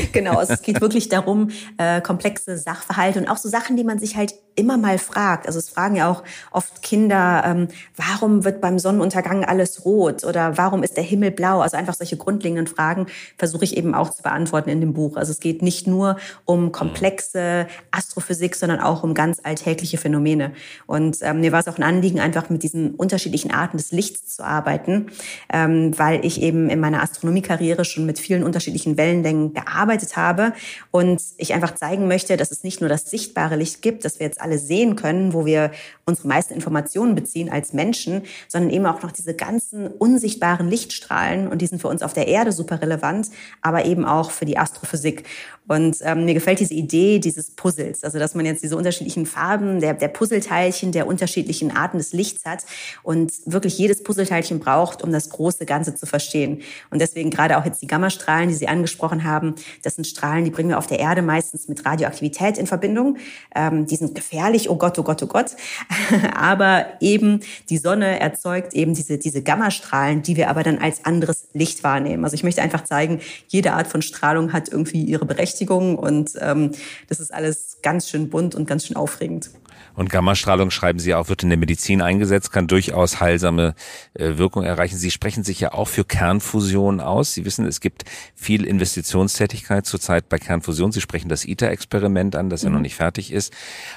Genau, 0.13 0.41
es 0.41 0.63
geht 0.63 0.81
wirklich 0.81 1.09
darum, 1.09 1.51
äh, 1.77 2.01
komplexe 2.01 2.57
Sachverhalte 2.57 3.19
und 3.19 3.29
auch 3.29 3.37
so 3.37 3.49
Sachen, 3.49 3.77
die 3.77 3.85
man 3.85 3.99
sich 3.99 4.17
halt 4.17 4.35
immer 4.55 4.77
mal 4.77 4.99
fragt. 4.99 5.47
Also 5.47 5.59
es 5.59 5.71
fragen 5.71 5.97
ja 5.97 6.11
auch 6.11 6.23
oft 6.51 6.83
Kinder, 6.83 7.43
ähm, 7.45 7.69
warum 7.97 8.45
wird 8.45 8.61
beim 8.61 8.79
Sonnenuntergang 8.79 9.45
alles 9.45 9.85
rot 9.85 10.25
oder 10.25 10.59
warum 10.59 10.83
ist 10.83 10.97
der 10.97 11.05
Himmel 11.05 11.31
blau? 11.31 11.61
Also 11.61 11.77
einfach 11.77 11.95
solche 11.95 12.17
grundlegenden 12.17 12.67
Fragen 12.67 13.07
versuche 13.39 13.65
ich 13.65 13.77
eben 13.77 13.95
auch 13.95 14.11
zu 14.11 14.23
beantworten 14.23 14.71
in 14.71 14.81
dem 14.81 14.93
Buch. 14.93 15.17
Also 15.17 15.33
es 15.33 15.41
geht 15.41 15.63
nicht 15.63 15.87
nur 15.87 16.17
um 16.45 16.73
komplexe 16.73 17.67
Astrophysik, 17.91 18.55
sondern 18.55 18.81
auch 18.81 19.03
um 19.03 19.15
ganz 19.15 19.41
alltägliche 19.43 19.97
Phänomene. 19.99 20.53
Und 20.87 21.19
ähm, 21.23 21.41
mir 21.41 21.53
war 21.53 21.61
es 21.61 21.69
auch 21.69 21.79
ein 21.79 21.83
Anliegen, 21.83 22.21
einfach 22.21 22.51
mit 22.51 22.63
diesen 22.63 22.95
unterschiedlichen 22.95 23.51
Arten 23.51 23.79
des 23.79 23.93
Lichts 23.93 24.37
zu 24.37 24.45
arbeiten, 24.45 25.07
ähm, 25.53 25.99
weil 25.99 26.25
ich 26.25 26.43
eben 26.43 26.69
in 26.69 26.81
meiner 26.81 27.03
Astronomiekarriere 27.03 27.85
schon 27.85 28.07
mit 28.07 28.19
vielen 28.19 28.45
unterschiedlichen 28.45 28.97
Wellenlängen 28.97 29.55
gearbeitet 29.55 30.17
habe 30.17 30.53
und 30.91 31.23
ich 31.39 31.55
einfach 31.55 31.75
zeigen 31.75 32.09
möchte, 32.09 32.37
dass 32.37 32.51
es 32.51 32.65
nicht 32.65 32.81
nur 32.81 32.91
das 32.91 33.11
sichtbare 33.11 33.57
Licht 33.57 33.83
gibt, 33.83 34.05
das 34.05 34.19
wir 34.19 34.27
jetzt 34.27 34.42
alle 34.43 34.59
sehen 34.59 34.97
können, 34.97 35.33
wo 35.33 35.47
wir 35.47 35.71
unsere 36.05 36.29
meisten 36.29 36.55
Informationen 36.55 37.15
beziehen 37.15 37.51
als 37.51 37.73
Menschen, 37.73 38.23
sondern 38.49 38.71
eben 38.71 38.87
auch 38.87 39.03
noch 39.03 39.13
diese 39.13 39.35
ganzen 39.35 39.87
unsichtbaren 39.87 40.69
Lichtstrahlen 40.69 41.49
und 41.49 41.63
die 41.63 41.67
sind 41.67 41.81
für 41.81 41.89
uns 41.89 42.03
auf 42.03 42.13
der 42.13 42.29
Erde 42.29 42.53
super 42.53 42.83
relevant, 42.83 43.29
aber 43.61 43.85
eben 43.85 44.05
auch 44.05 44.31
für 44.31 44.45
die 44.45 44.59
Astrophysik. 44.59 45.25
Und 45.69 45.99
ähm, 46.03 46.25
mir 46.25 46.35
gefällt 46.35 46.59
diese 46.59 46.75
Idee 46.75 47.21
dieses 47.21 47.53
Puzzles, 47.53 48.03
also 48.03 48.19
dass 48.19 48.35
man 48.35 48.45
jetzt 48.45 48.63
diese 48.63 48.77
unterschiedlichen 48.77 49.27
Farben 49.27 49.81
der, 49.81 49.95
der 49.95 50.09
Puzzleteilchen 50.09 50.91
der 50.91 51.07
unterschiedlichen 51.07 51.75
Arten 51.75 51.99
des 51.99 52.13
Lichts 52.13 52.45
hat 52.45 52.65
und 53.03 53.33
wirklich 53.47 53.79
jedes 53.79 54.03
Puzzleteilchen 54.03 54.59
braucht, 54.59 55.03
um 55.03 55.13
das 55.13 55.31
große 55.31 55.65
Ganze 55.65 55.95
zu 55.95 56.07
verstehen. 56.07 56.63
Und 56.91 57.01
deswegen 57.01 57.31
gerade 57.31 57.59
auch 57.59 57.65
jetzt 57.65 57.81
die 57.81 57.87
Gammastrahlen, 57.87 58.49
die 58.49 58.55
Sie 58.55 58.67
angesprochen 58.67 59.25
haben, 59.25 59.55
das 59.83 59.95
sind 59.95 60.07
Strahlen, 60.07 60.45
die 60.45 60.51
bringen 60.51 60.71
wir 60.71 60.79
auf 60.79 60.89
der 60.89 60.99
Erde 60.99 61.23
meistens 61.23 61.69
mit 61.69 61.87
Radioaktivität 61.87 62.59
in 62.59 62.67
Verbindung. 62.67 63.19
Ähm, 63.55 63.87
die 63.87 63.97
sind 63.97 64.15
gefährlich, 64.15 64.32
oh 64.69 64.77
Gott, 64.77 64.99
oh 64.99 65.03
Gott, 65.03 65.23
oh 65.23 65.27
Gott. 65.27 65.53
aber 66.35 66.87
eben 67.01 67.41
die 67.69 67.79
Sonne 67.79 68.21
erzeugt 68.21 68.75
eben 68.75 68.95
diese, 68.95 69.19
diese 69.19 69.43
Gammastrahlen, 69.43 70.23
die 70.23 70.37
wir 70.37 70.51
aber 70.51 70.63
dann 70.63 70.79
als 70.79 71.05
anderes 71.05 71.49
Licht 71.53 71.85
wahrnehmen. 71.85 72.25
Also 72.25 72.35
ich 72.35 72.45
möchte 72.45 72.63
einfach 72.63 72.85
zeigen, 72.85 73.21
jede 73.49 73.73
Art 73.73 73.87
von 73.87 74.03
Strahlung 74.03 74.53
hat 74.53 74.69
irgendwie 74.69 75.03
ihre 75.03 75.27
Berechtigung 75.27 75.99
und 75.99 76.33
ähm, 76.41 76.73
das 77.09 77.21
ist 77.21 77.33
alles 77.33 77.79
ganz 77.83 78.09
schön 78.09 78.31
bunt 78.31 78.55
und 78.55 78.67
ganz 78.67 78.87
schön 78.87 78.97
aufregend. 78.97 79.51
Und 79.95 80.11
Gammastrahlung, 80.11 80.71
schreiben 80.71 80.99
Sie 80.99 81.15
auch, 81.15 81.29
wird 81.29 81.43
in 81.43 81.49
der 81.49 81.59
Medizin 81.59 82.03
eingesetzt, 82.03 82.53
kann 82.53 82.67
durchaus 82.67 83.21
heilsame 83.21 83.75
äh, 84.15 84.39
Wirkung 84.39 84.65
erreichen. 84.65 84.97
Sie 84.97 85.11
sprechen 85.11 85.45
sich 85.45 85.61
ja 85.61 85.73
auch 85.73 85.89
für 85.89 86.05
Kernfusion 86.05 87.01
aus. 87.01 87.35
Sie 87.35 87.45
wissen, 87.45 87.67
es 87.67 87.81
gibt 87.81 88.05
viel 88.35 88.65
Investitionstätigkeit 88.65 89.87
zurzeit 89.87 90.29
bei 90.29 90.39
Kernfusion. 90.39 90.93
Sie 90.93 91.01
sprechen 91.01 91.29
das 91.29 91.45
ITER-Experiment 91.45 92.37
an, 92.37 92.51
das 92.51 92.63
mhm. 92.63 92.67
ja 92.67 92.71
noch 92.71 92.79
mhm. 92.79 92.83
nicht 92.83 92.97
fertig 92.97 93.33
ist. 93.33 93.53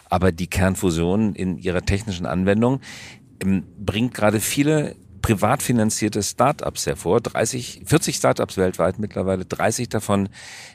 Aber 0.09 0.31
die 0.31 0.47
Kernfusion 0.47 1.33
in 1.33 1.57
ihrer 1.57 1.83
technischen 1.83 2.25
Anwendung 2.25 2.81
ähm, 3.43 3.63
bringt 3.77 4.13
gerade 4.13 4.39
viele 4.39 4.95
privat 5.25 5.63
finanzierte 5.63 6.21
Startups 6.21 6.85
hervor. 6.85 7.19
30, 7.19 7.81
40 7.83 8.15
Startups 8.15 8.57
weltweit 8.57 8.99
mittlerweile, 8.99 9.43
30 9.43 9.89
davon 9.89 10.29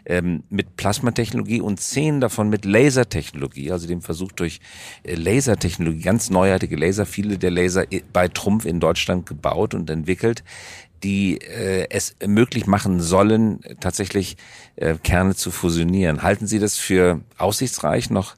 ähm, 0.04 0.42
mit 0.50 0.74
Plasmatechnologie 0.74 1.60
und 1.60 1.78
10 1.78 2.20
davon 2.20 2.48
mit 2.48 2.64
Lasertechnologie, 2.64 3.70
also 3.70 3.86
dem 3.86 4.02
Versuch 4.02 4.32
durch 4.32 4.58
äh, 5.04 5.14
Lasertechnologie, 5.14 6.02
ganz 6.02 6.30
neuartige 6.30 6.74
Laser, 6.74 7.06
viele 7.06 7.38
der 7.38 7.52
Laser 7.52 7.84
bei 8.12 8.26
Trumpf 8.26 8.64
in 8.64 8.80
Deutschland 8.80 9.24
gebaut 9.26 9.72
und 9.74 9.88
entwickelt 9.88 10.42
die 11.04 11.38
äh, 11.38 11.86
es 11.88 12.14
möglich 12.26 12.66
machen 12.66 13.00
sollen, 13.00 13.60
tatsächlich 13.80 14.36
äh, 14.76 14.96
Kerne 15.02 15.34
zu 15.34 15.50
fusionieren. 15.50 16.22
Halten 16.22 16.46
Sie 16.46 16.58
das 16.58 16.76
für 16.76 17.22
aussichtsreich 17.38 18.10
noch 18.10 18.36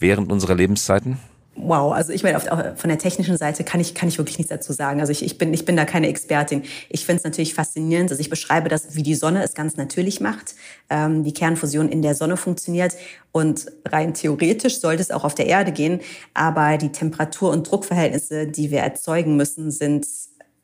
während 0.00 0.32
unserer 0.32 0.56
Lebenszeiten? 0.56 1.18
Wow, 1.62 1.92
also 1.92 2.12
ich 2.12 2.22
meine, 2.22 2.36
auf, 2.36 2.44
von 2.44 2.88
der 2.88 2.98
technischen 2.98 3.36
Seite 3.36 3.64
kann 3.64 3.80
ich, 3.80 3.94
kann 3.94 4.08
ich 4.08 4.18
wirklich 4.18 4.38
nichts 4.38 4.50
dazu 4.50 4.72
sagen. 4.72 5.00
Also 5.00 5.12
ich, 5.12 5.24
ich, 5.24 5.36
bin, 5.38 5.52
ich 5.52 5.64
bin 5.64 5.76
da 5.76 5.84
keine 5.84 6.08
Expertin. 6.08 6.62
Ich 6.88 7.04
finde 7.04 7.18
es 7.18 7.24
natürlich 7.24 7.54
faszinierend. 7.54 8.10
Also 8.10 8.20
ich 8.20 8.30
beschreibe 8.30 8.68
das, 8.68 8.94
wie 8.94 9.02
die 9.02 9.14
Sonne 9.14 9.42
es 9.42 9.54
ganz 9.54 9.76
natürlich 9.76 10.20
macht, 10.20 10.54
ähm, 10.88 11.24
wie 11.24 11.32
Kernfusion 11.32 11.88
in 11.88 12.02
der 12.02 12.14
Sonne 12.14 12.36
funktioniert. 12.36 12.94
Und 13.32 13.66
rein 13.86 14.14
theoretisch 14.14 14.80
sollte 14.80 15.02
es 15.02 15.10
auch 15.10 15.24
auf 15.24 15.34
der 15.34 15.46
Erde 15.46 15.72
gehen. 15.72 16.00
Aber 16.34 16.78
die 16.78 16.92
Temperatur- 16.92 17.50
und 17.50 17.70
Druckverhältnisse, 17.70 18.46
die 18.46 18.70
wir 18.70 18.80
erzeugen 18.80 19.36
müssen, 19.36 19.70
sind 19.70 20.06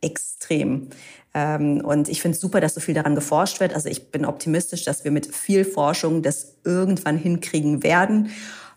extrem. 0.01 0.89
Ähm, 1.35 1.83
und 1.85 2.09
ich 2.09 2.23
finde 2.23 2.37
es 2.37 2.41
super, 2.41 2.61
dass 2.61 2.75
so 2.75 2.81
viel 2.81 2.95
daran 2.95 3.15
geforscht 3.15 3.61
wird. 3.61 3.75
Also 3.75 3.91
ich 3.91 4.11
bin 4.11 4.25
optimistisch, 4.25 4.85
dass 4.85 5.05
wir 5.05 5.11
mit 5.11 5.35
viel 5.35 5.65
Forschung 5.65 6.23
das 6.23 6.55
irgendwann 6.65 7.19
hinkriegen 7.19 7.83
werden. 7.83 8.31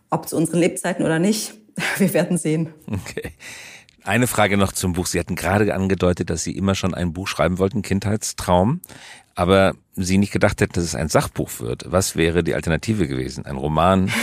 Ob 0.09 0.27
zu 0.27 0.35
unseren 0.35 0.59
Lebzeiten 0.59 1.05
oder 1.05 1.19
nicht, 1.19 1.53
wir 1.97 2.13
werden 2.13 2.37
sehen. 2.37 2.73
Okay. 2.87 3.31
Eine 4.03 4.27
Frage 4.27 4.57
noch 4.57 4.71
zum 4.71 4.93
Buch. 4.93 5.05
Sie 5.05 5.19
hatten 5.19 5.35
gerade 5.35 5.73
angedeutet, 5.73 6.29
dass 6.29 6.43
Sie 6.43 6.55
immer 6.55 6.73
schon 6.73 6.93
ein 6.93 7.13
Buch 7.13 7.27
schreiben 7.27 7.57
wollten, 7.59 7.81
Kindheitstraum 7.81 8.81
aber 9.39 9.73
Sie 10.01 10.17
nicht 10.17 10.31
gedacht 10.31 10.61
hätten, 10.61 10.73
dass 10.73 10.83
es 10.83 10.95
ein 10.95 11.09
Sachbuch 11.09 11.59
wird. 11.59 11.83
Was 11.87 12.15
wäre 12.15 12.41
die 12.41 12.55
Alternative 12.55 13.07
gewesen? 13.07 13.45
Ein 13.45 13.57
Roman? 13.57 14.11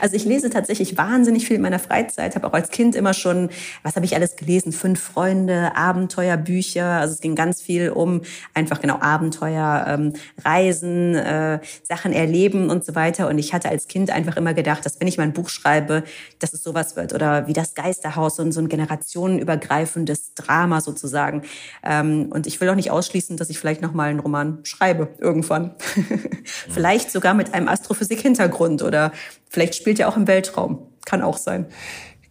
Also 0.00 0.16
ich 0.16 0.24
lese 0.24 0.50
tatsächlich 0.50 0.98
wahnsinnig 0.98 1.46
viel 1.46 1.56
in 1.56 1.62
meiner 1.62 1.78
Freizeit, 1.78 2.34
habe 2.34 2.46
auch 2.46 2.52
als 2.52 2.70
Kind 2.70 2.96
immer 2.96 3.14
schon, 3.14 3.50
was 3.84 3.94
habe 3.94 4.04
ich 4.04 4.16
alles 4.16 4.36
gelesen? 4.36 4.72
Fünf 4.72 5.00
Freunde, 5.00 5.76
Abenteuerbücher. 5.76 6.84
Also 6.84 7.14
es 7.14 7.20
ging 7.20 7.36
ganz 7.36 7.62
viel 7.62 7.90
um 7.90 8.22
einfach 8.52 8.80
genau 8.80 8.98
Abenteuer, 9.00 9.84
ähm, 9.86 10.12
Reisen, 10.44 11.14
äh, 11.14 11.60
Sachen 11.84 12.12
erleben 12.12 12.68
und 12.68 12.84
so 12.84 12.94
weiter. 12.96 13.28
Und 13.28 13.38
ich 13.38 13.54
hatte 13.54 13.68
als 13.68 13.86
Kind 13.86 14.10
einfach 14.10 14.36
immer 14.36 14.54
gedacht, 14.54 14.84
dass 14.84 15.00
wenn 15.00 15.06
ich 15.06 15.18
mal 15.18 15.24
ein 15.24 15.32
Buch 15.32 15.48
schreibe, 15.48 16.02
dass 16.40 16.52
es 16.52 16.62
sowas 16.64 16.96
wird. 16.96 17.12
Oder 17.14 17.46
wie 17.46 17.52
das 17.52 17.74
Geisterhaus 17.74 18.40
und 18.40 18.52
so 18.52 18.60
ein 18.60 18.68
generationenübergreifendes 18.68 20.34
Drama 20.34 20.80
sozusagen. 20.80 21.42
Ähm, 21.84 22.26
und 22.30 22.46
ich 22.48 22.60
will 22.60 22.68
auch 22.68 22.74
nicht 22.74 22.90
ausschließen, 22.90 23.36
dass 23.36 23.50
ich 23.50 23.58
vielleicht 23.58 23.82
noch 23.82 23.92
mal 23.92 24.10
einen 24.10 24.20
Roman 24.20 24.41
Roman 24.42 24.64
schreibe 24.64 25.08
irgendwann. 25.18 25.74
vielleicht 26.44 27.10
sogar 27.10 27.34
mit 27.34 27.54
einem 27.54 27.68
Astrophysik-Hintergrund 27.68 28.82
oder 28.82 29.12
vielleicht 29.48 29.74
spielt 29.74 30.00
er 30.00 30.08
auch 30.08 30.16
im 30.16 30.26
Weltraum. 30.26 30.86
Kann 31.04 31.22
auch 31.22 31.36
sein. 31.36 31.66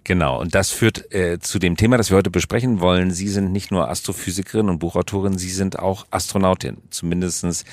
Genau, 0.04 0.42
und 0.42 0.56
das 0.56 0.72
führt 0.72 1.14
äh, 1.14 1.38
zu 1.40 1.60
dem 1.60 1.78
Thema, 1.78 1.96
das 1.96 2.10
wir 2.10 2.18
heute 2.18 2.32
besprechen 2.32 2.80
wollen. 2.80 3.12
Sie 3.12 3.28
sind 3.28 3.52
nicht 3.52 3.70
nur 3.70 3.88
Astrophysikerin 3.88 4.68
und 4.68 4.80
Buchautorin, 4.80 5.38
Sie 5.38 5.52
sind 5.52 5.78
auch 5.78 6.08
Astronautin. 6.10 6.78
Zumindestens 6.90 7.66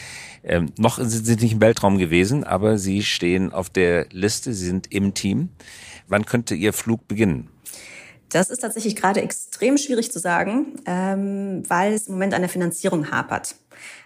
ähm, 0.44 0.72
noch 0.76 0.98
sind 0.98 1.24
Sie 1.24 1.36
nicht 1.36 1.54
im 1.54 1.60
Weltraum 1.62 1.96
gewesen, 1.96 2.44
aber 2.44 2.76
Sie 2.76 3.02
stehen 3.02 3.52
auf 3.52 3.70
der 3.70 4.06
Liste, 4.10 4.52
Sie 4.52 4.66
sind 4.66 4.92
im 4.92 5.14
Team. 5.14 5.48
Wann 6.06 6.26
könnte 6.26 6.54
Ihr 6.54 6.74
Flug 6.74 7.08
beginnen? 7.08 7.48
Das 8.28 8.50
ist 8.50 8.58
tatsächlich 8.58 8.94
gerade 8.94 9.22
extrem 9.22 9.78
schwierig 9.78 10.12
zu 10.12 10.18
sagen, 10.18 10.76
ähm, 10.84 11.62
weil 11.66 11.94
es 11.94 12.08
im 12.08 12.14
Moment 12.14 12.34
an 12.34 12.42
der 12.42 12.50
Finanzierung 12.50 13.10
hapert. 13.10 13.54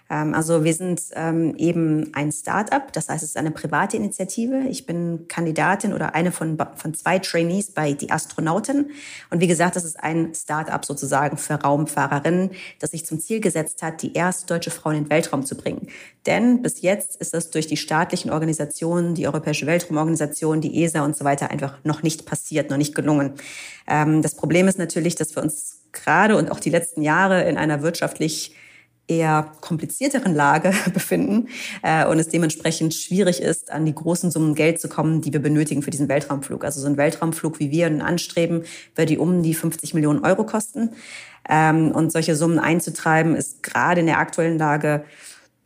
Ähm, 0.09 0.33
also 0.33 0.63
wir 0.63 0.73
sind 0.73 1.01
ähm, 1.13 1.55
eben 1.57 2.11
ein 2.13 2.31
Start-up, 2.31 2.93
das 2.93 3.09
heißt, 3.09 3.23
es 3.23 3.29
ist 3.29 3.37
eine 3.37 3.51
private 3.51 3.97
Initiative. 3.97 4.63
Ich 4.69 4.85
bin 4.85 5.27
Kandidatin 5.27 5.93
oder 5.93 6.15
eine 6.15 6.31
von, 6.31 6.57
von 6.75 6.93
zwei 6.93 7.19
Trainees 7.19 7.71
bei 7.71 7.93
Die 7.93 8.11
Astronauten. 8.11 8.91
Und 9.29 9.41
wie 9.41 9.47
gesagt, 9.47 9.75
das 9.75 9.85
ist 9.85 9.99
ein 9.99 10.33
Start-up 10.35 10.85
sozusagen 10.85 11.37
für 11.37 11.55
Raumfahrerinnen, 11.55 12.51
das 12.79 12.91
sich 12.91 13.05
zum 13.05 13.19
Ziel 13.19 13.39
gesetzt 13.39 13.81
hat, 13.81 14.01
die 14.01 14.13
erste 14.13 14.47
deutsche 14.47 14.71
Frau 14.71 14.91
in 14.91 15.03
den 15.03 15.09
Weltraum 15.09 15.45
zu 15.45 15.55
bringen. 15.55 15.87
Denn 16.25 16.61
bis 16.61 16.81
jetzt 16.81 17.15
ist 17.17 17.33
das 17.33 17.49
durch 17.49 17.67
die 17.67 17.77
staatlichen 17.77 18.31
Organisationen, 18.31 19.15
die 19.15 19.27
Europäische 19.27 19.65
Weltraumorganisation, 19.65 20.61
die 20.61 20.83
ESA 20.83 21.03
und 21.03 21.17
so 21.17 21.25
weiter 21.25 21.51
einfach 21.51 21.77
noch 21.83 22.03
nicht 22.03 22.25
passiert, 22.25 22.69
noch 22.69 22.77
nicht 22.77 22.95
gelungen. 22.95 23.33
Ähm, 23.87 24.21
das 24.21 24.35
Problem 24.35 24.67
ist 24.67 24.77
natürlich, 24.77 25.15
dass 25.15 25.35
wir 25.35 25.43
uns 25.43 25.81
gerade 25.91 26.35
und 26.37 26.51
auch 26.51 26.59
die 26.59 26.69
letzten 26.69 27.01
Jahre 27.01 27.43
in 27.43 27.57
einer 27.57 27.81
wirtschaftlich 27.81 28.55
eher 29.07 29.51
komplizierteren 29.61 30.33
Lage 30.33 30.73
befinden 30.93 31.49
äh, 31.81 32.05
und 32.05 32.19
es 32.19 32.29
dementsprechend 32.29 32.93
schwierig 32.93 33.41
ist, 33.41 33.71
an 33.71 33.85
die 33.85 33.95
großen 33.95 34.31
Summen 34.31 34.55
Geld 34.55 34.79
zu 34.79 34.87
kommen, 34.87 35.21
die 35.21 35.33
wir 35.33 35.41
benötigen 35.41 35.81
für 35.81 35.91
diesen 35.91 36.07
Weltraumflug. 36.07 36.63
Also 36.63 36.79
so 36.79 36.87
ein 36.87 36.97
Weltraumflug, 36.97 37.59
wie 37.59 37.71
wir 37.71 37.87
ihn 37.87 38.01
anstreben, 38.01 38.63
wird 38.95 39.09
die 39.09 39.17
um 39.17 39.43
die 39.43 39.53
50 39.53 39.93
Millionen 39.93 40.23
Euro 40.23 40.45
kosten. 40.45 40.91
Ähm, 41.49 41.91
und 41.91 42.11
solche 42.11 42.35
Summen 42.35 42.59
einzutreiben, 42.59 43.35
ist 43.35 43.63
gerade 43.63 43.99
in 43.99 44.05
der 44.05 44.19
aktuellen 44.19 44.57
Lage 44.57 45.03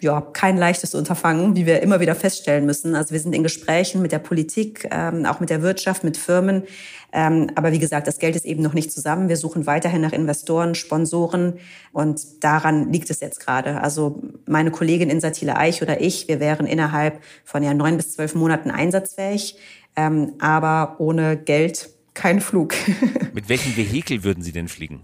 ja, 0.02 0.22
kein 0.22 0.58
leichtes 0.58 0.94
Unterfangen, 0.94 1.56
wie 1.56 1.66
wir 1.66 1.82
immer 1.82 2.00
wieder 2.00 2.14
feststellen 2.14 2.66
müssen. 2.66 2.94
Also 2.94 3.14
wir 3.14 3.20
sind 3.20 3.34
in 3.34 3.42
Gesprächen 3.42 4.02
mit 4.02 4.12
der 4.12 4.20
Politik, 4.20 4.88
ähm, 4.92 5.26
auch 5.26 5.40
mit 5.40 5.50
der 5.50 5.64
Wirtschaft, 5.64 6.04
mit 6.04 6.18
Firmen. 6.18 6.64
Ähm, 7.12 7.50
aber 7.56 7.72
wie 7.72 7.80
gesagt, 7.80 8.06
das 8.06 8.20
Geld 8.20 8.36
ist 8.36 8.46
eben 8.46 8.62
noch 8.62 8.74
nicht 8.74 8.92
zusammen. 8.92 9.28
Wir 9.28 9.38
suchen 9.38 9.66
weiterhin 9.66 10.02
nach 10.02 10.12
Investoren, 10.12 10.76
Sponsoren 10.76 11.58
und 11.94 12.44
daran 12.44 12.92
liegt 12.92 13.10
es 13.10 13.22
jetzt 13.22 13.40
gerade. 13.40 13.82
Also 13.82 14.22
meine 14.46 14.70
Kollegin 14.70 15.10
Insatile 15.10 15.58
Eich 15.58 15.82
oder 15.82 16.00
ich, 16.00 16.28
wir 16.28 16.40
wären 16.40 16.68
innerhalb 16.68 17.20
von 17.44 17.64
ja 17.64 17.74
neun 17.74 17.98
bis 17.98 18.14
zwölf 18.14 18.36
Monaten 18.36 18.70
einsatzfähig, 18.70 19.58
ähm, 19.96 20.34
aber 20.40 20.98
ohne 21.00 21.38
Geld 21.38 21.90
kein 22.18 22.42
Flug. 22.42 22.74
mit 23.34 23.48
welchem 23.48 23.78
Vehikel 23.78 24.24
würden 24.24 24.44
Sie 24.44 24.52
denn 24.52 24.68
fliegen? 24.68 25.02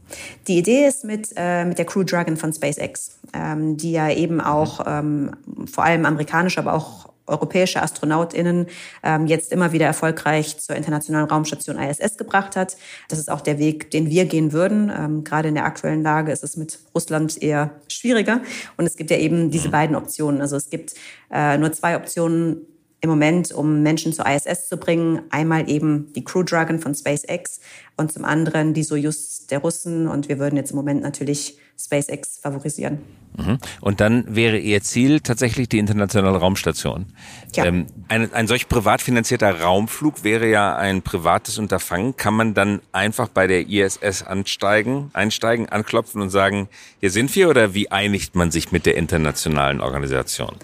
Die 0.47 0.57
Idee 0.57 0.87
ist 0.87 1.05
mit, 1.05 1.29
äh, 1.35 1.63
mit 1.63 1.77
der 1.77 1.85
Crew 1.85 2.03
Dragon 2.03 2.35
von 2.37 2.51
SpaceX, 2.51 3.19
ähm, 3.33 3.77
die 3.77 3.91
ja 3.91 4.09
eben 4.09 4.41
auch 4.41 4.81
ähm, 4.87 5.31
vor 5.71 5.83
allem 5.83 6.05
amerikanische, 6.05 6.59
aber 6.59 6.73
auch 6.73 7.13
europäische 7.25 7.81
AstronautInnen 7.81 8.65
ähm, 9.03 9.27
jetzt 9.27 9.51
immer 9.51 9.71
wieder 9.71 9.85
erfolgreich 9.85 10.57
zur 10.57 10.75
internationalen 10.75 11.29
Raumstation 11.29 11.77
ISS 11.77 12.17
gebracht 12.17 12.55
hat. 12.55 12.75
Das 13.07 13.19
ist 13.19 13.31
auch 13.31 13.41
der 13.41 13.59
Weg, 13.59 13.91
den 13.91 14.09
wir 14.09 14.25
gehen 14.25 14.51
würden. 14.51 14.91
Ähm, 14.93 15.23
gerade 15.23 15.47
in 15.47 15.55
der 15.55 15.65
aktuellen 15.65 16.01
Lage 16.01 16.31
ist 16.31 16.43
es 16.43 16.57
mit 16.57 16.79
Russland 16.93 17.41
eher 17.41 17.79
schwieriger. 17.87 18.41
Und 18.75 18.85
es 18.85 18.97
gibt 18.97 19.11
ja 19.11 19.17
eben 19.17 19.51
diese 19.51 19.67
mhm. 19.67 19.71
beiden 19.71 19.95
Optionen. 19.95 20.41
Also 20.41 20.57
es 20.57 20.69
gibt 20.69 20.95
äh, 21.31 21.57
nur 21.57 21.71
zwei 21.71 21.95
Optionen 21.95 22.65
im 23.03 23.09
Moment, 23.09 23.51
um 23.51 23.83
Menschen 23.83 24.13
zur 24.13 24.25
ISS 24.25 24.69
zu 24.69 24.77
bringen. 24.77 25.23
Einmal 25.29 25.69
eben 25.69 26.13
die 26.13 26.23
Crew 26.23 26.41
Dragon 26.41 26.79
von 26.79 26.95
SpaceX 26.95 27.59
und 27.97 28.11
zum 28.11 28.25
anderen 28.25 28.73
die 28.73 28.83
Soyuz 28.83 29.47
der 29.47 29.59
Russen. 29.59 30.07
Und 30.07 30.29
wir 30.29 30.39
würden 30.39 30.55
jetzt 30.57 30.71
im 30.71 30.77
Moment 30.77 31.01
natürlich 31.01 31.57
SpaceX 31.79 32.37
favorisieren. 32.37 32.99
Mhm. 33.35 33.57
Und 33.81 33.99
dann 33.99 34.35
wäre 34.35 34.59
Ihr 34.59 34.81
Ziel 34.81 35.19
tatsächlich 35.19 35.67
die 35.67 35.79
internationale 35.79 36.37
Raumstation. 36.37 37.07
Ja. 37.55 37.65
Ähm, 37.65 37.87
ein, 38.07 38.31
ein 38.31 38.47
solch 38.47 38.69
privat 38.69 39.01
finanzierter 39.01 39.61
Raumflug 39.61 40.23
wäre 40.23 40.47
ja 40.47 40.75
ein 40.75 41.01
privates 41.01 41.57
Unterfangen. 41.57 42.15
Kann 42.15 42.35
man 42.35 42.53
dann 42.53 42.81
einfach 42.91 43.27
bei 43.27 43.47
der 43.47 43.67
ISS 43.67 44.23
ansteigen, 44.23 45.09
einsteigen, 45.13 45.67
anklopfen 45.69 46.21
und 46.21 46.29
sagen, 46.29 46.69
hier 46.99 47.09
sind 47.09 47.35
wir 47.35 47.49
oder 47.49 47.73
wie 47.73 47.91
einigt 47.91 48.35
man 48.35 48.51
sich 48.51 48.71
mit 48.71 48.85
der 48.85 48.95
internationalen 48.97 49.81
Organisation? 49.81 50.55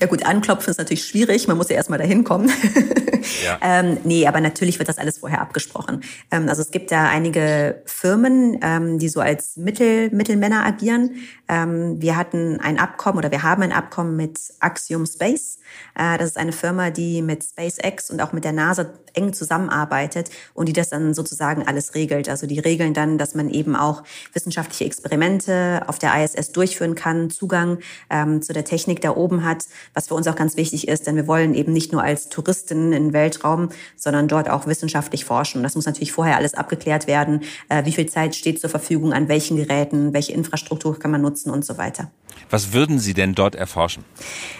Ja 0.00 0.06
gut, 0.06 0.24
anklopfen 0.24 0.70
ist 0.70 0.78
natürlich 0.78 1.04
schwierig, 1.04 1.46
man 1.46 1.58
muss 1.58 1.68
ja 1.68 1.76
erstmal 1.76 1.98
dahin 1.98 2.24
kommen. 2.24 2.50
ja. 3.44 3.58
ähm, 3.62 3.98
nee, 4.04 4.26
aber 4.26 4.40
natürlich 4.40 4.78
wird 4.78 4.88
das 4.88 4.98
alles 4.98 5.18
vorher 5.18 5.40
abgesprochen. 5.40 6.02
Ähm, 6.30 6.48
also 6.48 6.62
es 6.62 6.70
gibt 6.70 6.90
da 6.90 7.08
einige 7.08 7.82
Firmen, 7.86 8.58
ähm, 8.62 8.98
die 8.98 9.08
so 9.08 9.20
als 9.20 9.56
Mittel, 9.56 10.10
Mittelmänner 10.10 10.64
agieren. 10.64 11.16
Ähm, 11.48 12.00
wir 12.00 12.16
hatten 12.16 12.60
ein 12.60 12.78
Abkommen 12.78 13.18
oder 13.18 13.30
wir 13.30 13.42
haben 13.42 13.62
ein 13.62 13.72
Abkommen 13.72 14.16
mit 14.16 14.38
Axiom 14.60 15.06
Space. 15.06 15.58
Äh, 15.94 16.18
das 16.18 16.30
ist 16.30 16.38
eine 16.38 16.52
Firma, 16.52 16.90
die 16.90 17.22
mit 17.22 17.44
SpaceX 17.44 18.10
und 18.10 18.20
auch 18.20 18.32
mit 18.32 18.44
der 18.44 18.52
NASA 18.52 18.86
eng 19.14 19.32
zusammenarbeitet 19.32 20.30
und 20.54 20.68
die 20.68 20.72
das 20.72 20.90
dann 20.90 21.14
sozusagen 21.14 21.66
alles 21.66 21.94
regelt. 21.94 22.28
Also 22.28 22.46
die 22.46 22.58
regeln 22.58 22.94
dann, 22.94 23.18
dass 23.18 23.34
man 23.34 23.48
eben 23.48 23.76
auch 23.76 24.02
wissenschaftliche 24.32 24.84
Experimente 24.84 25.82
auf 25.86 25.98
der 25.98 26.12
ISS 26.22 26.52
durchführen 26.52 26.94
kann, 26.94 27.30
Zugang 27.30 27.78
ähm, 28.10 28.42
zu 28.42 28.52
der 28.52 28.64
Technik 28.64 29.00
da 29.00 29.16
oben 29.16 29.44
hat, 29.44 29.64
was 29.94 30.08
für 30.08 30.14
uns 30.14 30.26
auch 30.26 30.36
ganz 30.36 30.56
wichtig 30.56 30.88
ist, 30.88 31.06
denn 31.06 31.16
wir 31.16 31.26
wollen 31.26 31.54
eben 31.54 31.72
nicht 31.72 31.92
nur 31.92 32.02
als 32.02 32.28
Touristinnen 32.28 32.92
in 32.92 33.12
Weltraum, 33.14 33.70
sondern 33.96 34.28
dort 34.28 34.50
auch 34.50 34.66
wissenschaftlich 34.66 35.24
forschen. 35.24 35.62
Das 35.62 35.74
muss 35.74 35.86
natürlich 35.86 36.12
vorher 36.12 36.36
alles 36.36 36.52
abgeklärt 36.52 37.06
werden. 37.06 37.40
Äh, 37.70 37.86
wie 37.86 37.92
viel 37.92 38.06
Zeit 38.06 38.36
steht 38.36 38.60
zur 38.60 38.68
Verfügung, 38.68 39.14
an 39.14 39.28
welchen 39.28 39.56
Geräten, 39.56 40.12
welche 40.12 40.32
Infrastruktur 40.32 40.98
kann 40.98 41.10
man 41.10 41.22
nutzen 41.22 41.50
und 41.50 41.64
so 41.64 41.78
weiter. 41.78 42.10
Was 42.50 42.72
würden 42.72 42.98
Sie 42.98 43.14
denn 43.14 43.34
dort 43.34 43.54
erforschen? 43.54 44.04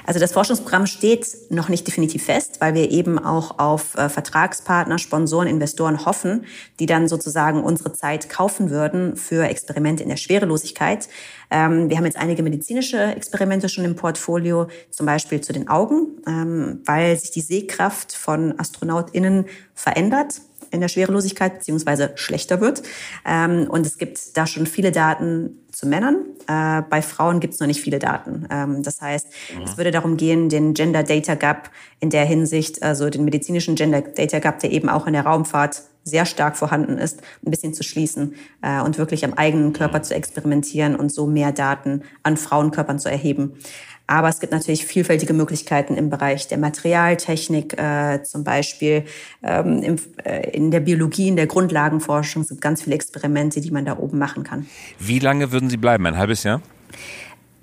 Also 0.06 0.20
das 0.20 0.32
Forschungsprogramm 0.32 0.86
steht 0.86 1.26
noch 1.50 1.68
nicht 1.68 1.86
definitiv 1.86 2.24
fest, 2.24 2.56
weil 2.60 2.74
wir 2.74 2.90
eben 2.90 3.18
auch 3.18 3.58
auf 3.58 3.96
äh, 3.96 4.08
Vertragspartner, 4.08 4.98
Sponsoren, 4.98 5.48
Investoren 5.48 6.04
hoffen, 6.04 6.46
die 6.80 6.86
dann 6.86 7.08
sozusagen 7.08 7.62
unsere 7.62 7.92
Zeit 7.92 8.28
kaufen 8.28 8.70
würden 8.70 9.16
für 9.16 9.48
Experimente 9.48 10.02
in 10.02 10.08
der 10.08 10.16
Schwerelosigkeit. 10.16 11.08
Ähm, 11.50 11.88
wir 11.88 11.96
haben 11.96 12.04
jetzt 12.04 12.18
einige 12.18 12.42
medizinische 12.42 12.98
Experimente 13.14 13.68
schon 13.68 13.84
im 13.84 13.96
Portfolio, 13.96 14.68
zum 14.90 15.06
Beispiel 15.06 15.40
zu 15.40 15.52
den 15.52 15.68
Augen, 15.68 16.08
ähm, 16.26 16.80
weil 16.84 17.18
sich 17.18 17.30
die 17.30 17.40
Sehkraft 17.40 18.14
von 18.14 18.43
AstronautInnen 18.52 19.46
verändert 19.74 20.40
in 20.74 20.80
der 20.80 20.88
Schwerelosigkeit 20.88 21.54
beziehungsweise 21.54 22.12
schlechter 22.16 22.60
wird. 22.60 22.82
Ähm, 23.24 23.68
und 23.70 23.86
es 23.86 23.96
gibt 23.96 24.36
da 24.36 24.46
schon 24.46 24.66
viele 24.66 24.92
Daten 24.92 25.60
zu 25.70 25.86
Männern. 25.86 26.16
Äh, 26.46 26.82
bei 26.90 27.00
Frauen 27.00 27.40
gibt 27.40 27.54
es 27.54 27.60
noch 27.60 27.66
nicht 27.66 27.80
viele 27.80 27.98
Daten. 27.98 28.46
Ähm, 28.50 28.82
das 28.82 29.00
heißt, 29.00 29.28
mhm. 29.56 29.62
es 29.62 29.76
würde 29.76 29.92
darum 29.92 30.16
gehen, 30.16 30.48
den 30.48 30.74
Gender 30.74 31.02
Data 31.02 31.36
Gap 31.36 31.70
in 32.00 32.10
der 32.10 32.24
Hinsicht, 32.24 32.82
also 32.82 33.08
den 33.08 33.24
medizinischen 33.24 33.76
Gender 33.76 34.02
Data 34.02 34.40
Gap, 34.40 34.58
der 34.60 34.72
eben 34.72 34.88
auch 34.88 35.06
in 35.06 35.12
der 35.12 35.24
Raumfahrt 35.24 35.82
sehr 36.04 36.26
stark 36.26 36.56
vorhanden 36.56 36.98
ist, 36.98 37.22
ein 37.44 37.50
bisschen 37.50 37.72
zu 37.72 37.82
schließen 37.82 38.34
äh, 38.60 38.82
und 38.82 38.98
wirklich 38.98 39.24
am 39.24 39.32
eigenen 39.32 39.72
Körper 39.72 40.02
zu 40.02 40.14
experimentieren 40.14 40.96
und 40.96 41.10
so 41.10 41.26
mehr 41.26 41.50
Daten 41.50 42.02
an 42.22 42.36
Frauenkörpern 42.36 42.98
zu 42.98 43.10
erheben. 43.10 43.54
Aber 44.06 44.28
es 44.28 44.38
gibt 44.38 44.52
natürlich 44.52 44.84
vielfältige 44.84 45.32
Möglichkeiten 45.32 45.94
im 45.94 46.10
Bereich 46.10 46.46
der 46.46 46.58
Materialtechnik, 46.58 47.78
äh, 47.78 48.22
zum 48.22 48.44
Beispiel 48.44 49.04
ähm, 49.42 49.82
im, 49.82 49.96
äh, 50.24 50.50
in 50.50 50.70
der 50.70 50.80
Biologie, 50.80 51.28
in 51.28 51.36
der 51.36 51.46
Grundlagenforschung. 51.46 52.46
Gibt 52.46 52.60
ganz 52.60 52.82
viele 52.82 52.96
Experimente, 52.96 53.60
die 53.62 53.70
man 53.70 53.86
da 53.86 53.96
oben 53.96 54.18
machen 54.18 54.42
kann. 54.42 54.66
Wie 54.98 55.20
lange 55.20 55.52
würden 55.52 55.70
Sie 55.70 55.78
bleiben? 55.78 56.06
Ein 56.06 56.18
halbes 56.18 56.42
Jahr? 56.42 56.60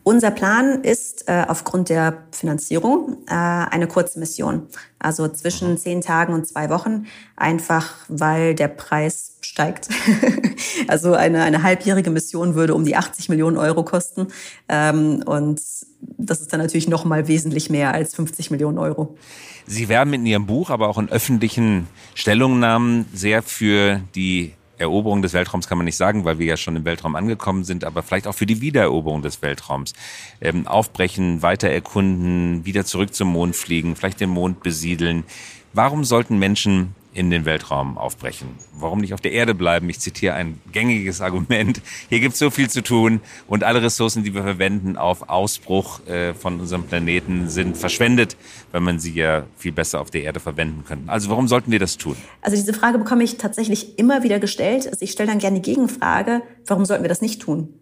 Unser 0.03 0.31
Plan 0.31 0.83
ist 0.83 1.27
äh, 1.27 1.45
aufgrund 1.47 1.89
der 1.89 2.23
Finanzierung 2.31 3.17
äh, 3.27 3.33
eine 3.33 3.87
kurze 3.87 4.19
Mission. 4.19 4.67
Also 4.97 5.27
zwischen 5.27 5.71
mhm. 5.71 5.77
zehn 5.77 6.01
Tagen 6.01 6.33
und 6.33 6.47
zwei 6.47 6.69
Wochen, 6.69 7.05
einfach 7.35 7.93
weil 8.07 8.55
der 8.55 8.67
Preis 8.67 9.37
steigt. 9.41 9.89
also 10.87 11.13
eine, 11.13 11.43
eine 11.43 11.61
halbjährige 11.61 12.09
Mission 12.09 12.55
würde 12.55 12.73
um 12.73 12.83
die 12.83 12.95
80 12.95 13.29
Millionen 13.29 13.57
Euro 13.57 13.83
kosten. 13.83 14.27
Ähm, 14.67 15.21
und 15.25 15.61
das 16.17 16.41
ist 16.41 16.51
dann 16.51 16.59
natürlich 16.59 16.87
noch 16.87 17.05
mal 17.05 17.27
wesentlich 17.27 17.69
mehr 17.69 17.93
als 17.93 18.15
50 18.15 18.49
Millionen 18.49 18.79
Euro. 18.79 19.17
Sie 19.67 19.87
werben 19.87 20.13
in 20.13 20.25
Ihrem 20.25 20.47
Buch, 20.47 20.71
aber 20.71 20.89
auch 20.89 20.97
in 20.97 21.09
öffentlichen 21.09 21.87
Stellungnahmen 22.15 23.05
sehr 23.13 23.43
für 23.43 24.01
die 24.15 24.53
Eroberung 24.81 25.21
des 25.21 25.33
Weltraums 25.33 25.67
kann 25.67 25.77
man 25.77 25.85
nicht 25.85 25.95
sagen, 25.95 26.25
weil 26.25 26.39
wir 26.39 26.45
ja 26.45 26.57
schon 26.57 26.75
im 26.75 26.85
Weltraum 26.85 27.15
angekommen 27.15 27.63
sind, 27.63 27.85
aber 27.85 28.03
vielleicht 28.03 28.27
auch 28.27 28.35
für 28.35 28.45
die 28.45 28.61
Wiedereroberung 28.61 29.21
des 29.21 29.41
Weltraums. 29.41 29.93
Ähm, 30.41 30.67
aufbrechen, 30.67 31.41
weiter 31.41 31.69
erkunden, 31.69 32.65
wieder 32.65 32.85
zurück 32.85 33.13
zum 33.13 33.29
Mond 33.29 33.55
fliegen, 33.55 33.95
vielleicht 33.95 34.19
den 34.19 34.29
Mond 34.29 34.61
besiedeln. 34.61 35.23
Warum 35.73 36.03
sollten 36.03 36.37
Menschen 36.37 36.95
in 37.13 37.29
den 37.29 37.45
Weltraum 37.45 37.97
aufbrechen. 37.97 38.49
Warum 38.73 39.01
nicht 39.01 39.13
auf 39.13 39.21
der 39.21 39.31
Erde 39.31 39.53
bleiben? 39.53 39.89
Ich 39.89 39.99
zitiere 39.99 40.33
ein 40.33 40.59
gängiges 40.71 41.21
Argument. 41.21 41.81
Hier 42.09 42.19
gibt 42.19 42.33
es 42.33 42.39
so 42.39 42.49
viel 42.49 42.69
zu 42.69 42.81
tun 42.81 43.21
und 43.47 43.63
alle 43.63 43.81
Ressourcen, 43.81 44.23
die 44.23 44.33
wir 44.33 44.43
verwenden 44.43 44.95
auf 44.95 45.29
Ausbruch 45.29 46.05
äh, 46.07 46.33
von 46.33 46.59
unserem 46.59 46.83
Planeten, 46.83 47.49
sind 47.49 47.77
verschwendet, 47.77 48.37
weil 48.71 48.81
man 48.81 48.99
sie 48.99 49.13
ja 49.13 49.43
viel 49.57 49.71
besser 49.71 49.99
auf 49.99 50.09
der 50.09 50.23
Erde 50.23 50.39
verwenden 50.39 50.85
könnte. 50.85 51.11
Also 51.11 51.29
warum 51.29 51.47
sollten 51.47 51.71
wir 51.71 51.79
das 51.79 51.97
tun? 51.97 52.15
Also 52.41 52.55
diese 52.55 52.73
Frage 52.73 52.97
bekomme 52.97 53.23
ich 53.23 53.37
tatsächlich 53.37 53.99
immer 53.99 54.23
wieder 54.23 54.39
gestellt. 54.39 54.87
Also 54.87 54.99
ich 55.01 55.11
stelle 55.11 55.29
dann 55.29 55.39
gerne 55.39 55.59
die 55.59 55.69
Gegenfrage, 55.69 56.41
warum 56.65 56.85
sollten 56.85 57.03
wir 57.03 57.09
das 57.09 57.21
nicht 57.21 57.41
tun? 57.41 57.73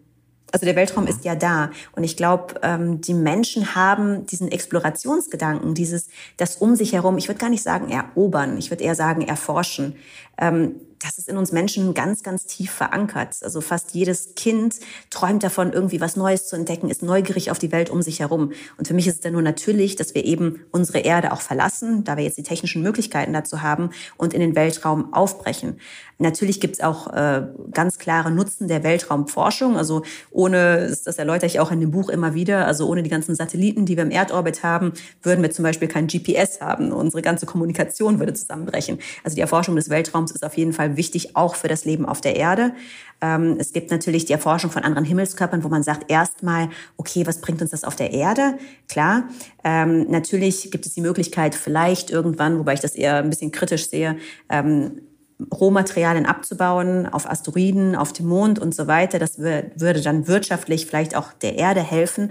Also 0.52 0.66
der 0.66 0.76
Weltraum 0.76 1.06
ist 1.06 1.24
ja 1.24 1.34
da. 1.34 1.70
Und 1.94 2.04
ich 2.04 2.16
glaube, 2.16 2.54
ähm, 2.62 3.00
die 3.00 3.14
Menschen 3.14 3.74
haben 3.74 4.26
diesen 4.26 4.50
Explorationsgedanken, 4.50 5.74
dieses, 5.74 6.08
das 6.36 6.56
um 6.56 6.76
sich 6.76 6.92
herum, 6.92 7.18
ich 7.18 7.28
würde 7.28 7.40
gar 7.40 7.50
nicht 7.50 7.62
sagen 7.62 7.90
erobern, 7.90 8.58
ich 8.58 8.70
würde 8.70 8.84
eher 8.84 8.94
sagen 8.94 9.22
erforschen. 9.22 9.96
Ähm, 10.38 10.76
das 11.02 11.16
ist 11.16 11.28
in 11.28 11.36
uns 11.36 11.50
Menschen 11.50 11.94
ganz, 11.94 12.22
ganz 12.22 12.46
tief 12.46 12.70
verankert. 12.70 13.36
Also 13.42 13.60
fast 13.60 13.94
jedes 13.94 14.34
Kind 14.34 14.76
träumt 15.08 15.42
davon, 15.42 15.72
irgendwie 15.72 16.00
was 16.00 16.16
Neues 16.16 16.46
zu 16.46 16.56
entdecken, 16.56 16.90
ist 16.90 17.02
neugierig 17.02 17.50
auf 17.50 17.58
die 17.58 17.72
Welt 17.72 17.90
um 17.90 18.02
sich 18.02 18.20
herum. 18.20 18.52
Und 18.76 18.86
für 18.86 18.94
mich 18.94 19.06
ist 19.06 19.14
es 19.14 19.20
dann 19.20 19.32
nur 19.32 19.42
natürlich, 19.42 19.96
dass 19.96 20.14
wir 20.14 20.24
eben 20.24 20.60
unsere 20.72 20.98
Erde 20.98 21.32
auch 21.32 21.40
verlassen, 21.40 22.04
da 22.04 22.16
wir 22.16 22.24
jetzt 22.24 22.36
die 22.36 22.42
technischen 22.42 22.82
Möglichkeiten 22.82 23.32
dazu 23.32 23.62
haben 23.62 23.90
und 24.18 24.34
in 24.34 24.40
den 24.40 24.54
Weltraum 24.54 25.12
aufbrechen. 25.14 25.78
Natürlich 26.18 26.60
gibt 26.60 26.74
es 26.74 26.80
auch 26.82 27.10
äh, 27.14 27.46
ganz 27.72 27.98
klare 27.98 28.30
Nutzen 28.30 28.68
der 28.68 28.82
Weltraumforschung. 28.82 29.78
Also 29.78 30.02
ohne, 30.30 30.94
das 31.04 31.16
erläutere 31.16 31.46
ich 31.46 31.60
auch 31.60 31.72
in 31.72 31.80
dem 31.80 31.92
Buch 31.92 32.10
immer 32.10 32.34
wieder, 32.34 32.66
also 32.66 32.86
ohne 32.86 33.02
die 33.02 33.08
ganzen 33.08 33.34
Satelliten, 33.34 33.86
die 33.86 33.96
wir 33.96 34.02
im 34.02 34.10
Erdorbit 34.10 34.62
haben, 34.62 34.92
würden 35.22 35.40
wir 35.40 35.50
zum 35.50 35.62
Beispiel 35.62 35.88
kein 35.88 36.08
GPS 36.08 36.60
haben. 36.60 36.92
Unsere 36.92 37.22
ganze 37.22 37.46
Kommunikation 37.46 38.18
würde 38.18 38.34
zusammenbrechen. 38.34 38.98
Also 39.24 39.34
die 39.34 39.40
Erforschung 39.40 39.76
des 39.76 39.88
Weltraums 39.88 40.30
ist 40.30 40.44
auf 40.44 40.58
jeden 40.58 40.74
Fall 40.74 40.89
wichtig, 40.96 41.36
auch 41.36 41.54
für 41.54 41.68
das 41.68 41.84
Leben 41.84 42.06
auf 42.06 42.20
der 42.20 42.36
Erde. 42.36 42.72
Ähm, 43.20 43.56
es 43.58 43.72
gibt 43.72 43.90
natürlich 43.90 44.24
die 44.24 44.32
Erforschung 44.32 44.70
von 44.70 44.82
anderen 44.82 45.04
Himmelskörpern, 45.04 45.62
wo 45.62 45.68
man 45.68 45.82
sagt, 45.82 46.10
erstmal, 46.10 46.70
okay, 46.96 47.26
was 47.26 47.40
bringt 47.40 47.60
uns 47.60 47.70
das 47.70 47.84
auf 47.84 47.96
der 47.96 48.12
Erde? 48.12 48.58
Klar. 48.88 49.24
Ähm, 49.64 50.10
natürlich 50.10 50.70
gibt 50.70 50.86
es 50.86 50.94
die 50.94 51.02
Möglichkeit, 51.02 51.54
vielleicht 51.54 52.10
irgendwann, 52.10 52.58
wobei 52.58 52.74
ich 52.74 52.80
das 52.80 52.94
eher 52.94 53.16
ein 53.16 53.30
bisschen 53.30 53.52
kritisch 53.52 53.88
sehe, 53.88 54.16
ähm, 54.48 55.02
Rohmaterialien 55.52 56.26
abzubauen 56.26 57.06
auf 57.06 57.28
Asteroiden, 57.28 57.96
auf 57.96 58.12
dem 58.12 58.26
Mond 58.26 58.58
und 58.58 58.74
so 58.74 58.86
weiter. 58.86 59.18
Das 59.18 59.38
würde 59.38 60.02
dann 60.02 60.26
wirtschaftlich 60.26 60.86
vielleicht 60.86 61.16
auch 61.16 61.32
der 61.32 61.56
Erde 61.56 61.82
helfen. 61.82 62.30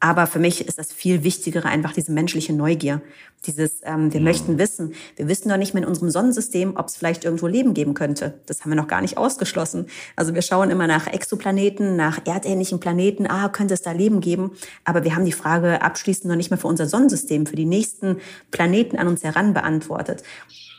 Aber 0.00 0.26
für 0.26 0.40
mich 0.40 0.66
ist 0.66 0.78
das 0.78 0.92
viel 0.92 1.22
Wichtigere 1.22 1.68
einfach 1.68 1.92
diese 1.92 2.10
menschliche 2.10 2.52
Neugier. 2.52 3.00
Dieses, 3.46 3.80
ähm, 3.84 4.12
wir 4.12 4.20
mhm. 4.20 4.26
möchten 4.26 4.58
wissen. 4.58 4.94
Wir 5.16 5.28
wissen 5.28 5.48
doch 5.48 5.56
nicht 5.56 5.74
mehr 5.74 5.82
in 5.82 5.88
unserem 5.88 6.10
Sonnensystem, 6.10 6.76
ob 6.76 6.86
es 6.86 6.96
vielleicht 6.96 7.24
irgendwo 7.24 7.46
Leben 7.48 7.74
geben 7.74 7.94
könnte. 7.94 8.34
Das 8.46 8.60
haben 8.60 8.70
wir 8.70 8.76
noch 8.76 8.86
gar 8.86 9.00
nicht 9.00 9.18
ausgeschlossen. 9.18 9.86
Also 10.14 10.34
wir 10.34 10.42
schauen 10.42 10.70
immer 10.70 10.86
nach 10.86 11.06
Exoplaneten, 11.06 11.96
nach 11.96 12.24
erdähnlichen 12.24 12.78
Planeten. 12.78 13.26
Ah, 13.26 13.48
könnte 13.48 13.74
es 13.74 13.82
da 13.82 13.92
Leben 13.92 14.20
geben? 14.20 14.52
Aber 14.84 15.04
wir 15.04 15.16
haben 15.16 15.24
die 15.24 15.32
Frage 15.32 15.82
abschließend 15.82 16.26
noch 16.26 16.36
nicht 16.36 16.50
mehr 16.50 16.58
für 16.58 16.68
unser 16.68 16.86
Sonnensystem, 16.86 17.46
für 17.46 17.56
die 17.56 17.64
nächsten 17.64 18.18
Planeten 18.50 18.96
an 18.96 19.08
uns 19.08 19.24
heran 19.24 19.54
beantwortet. 19.54 20.22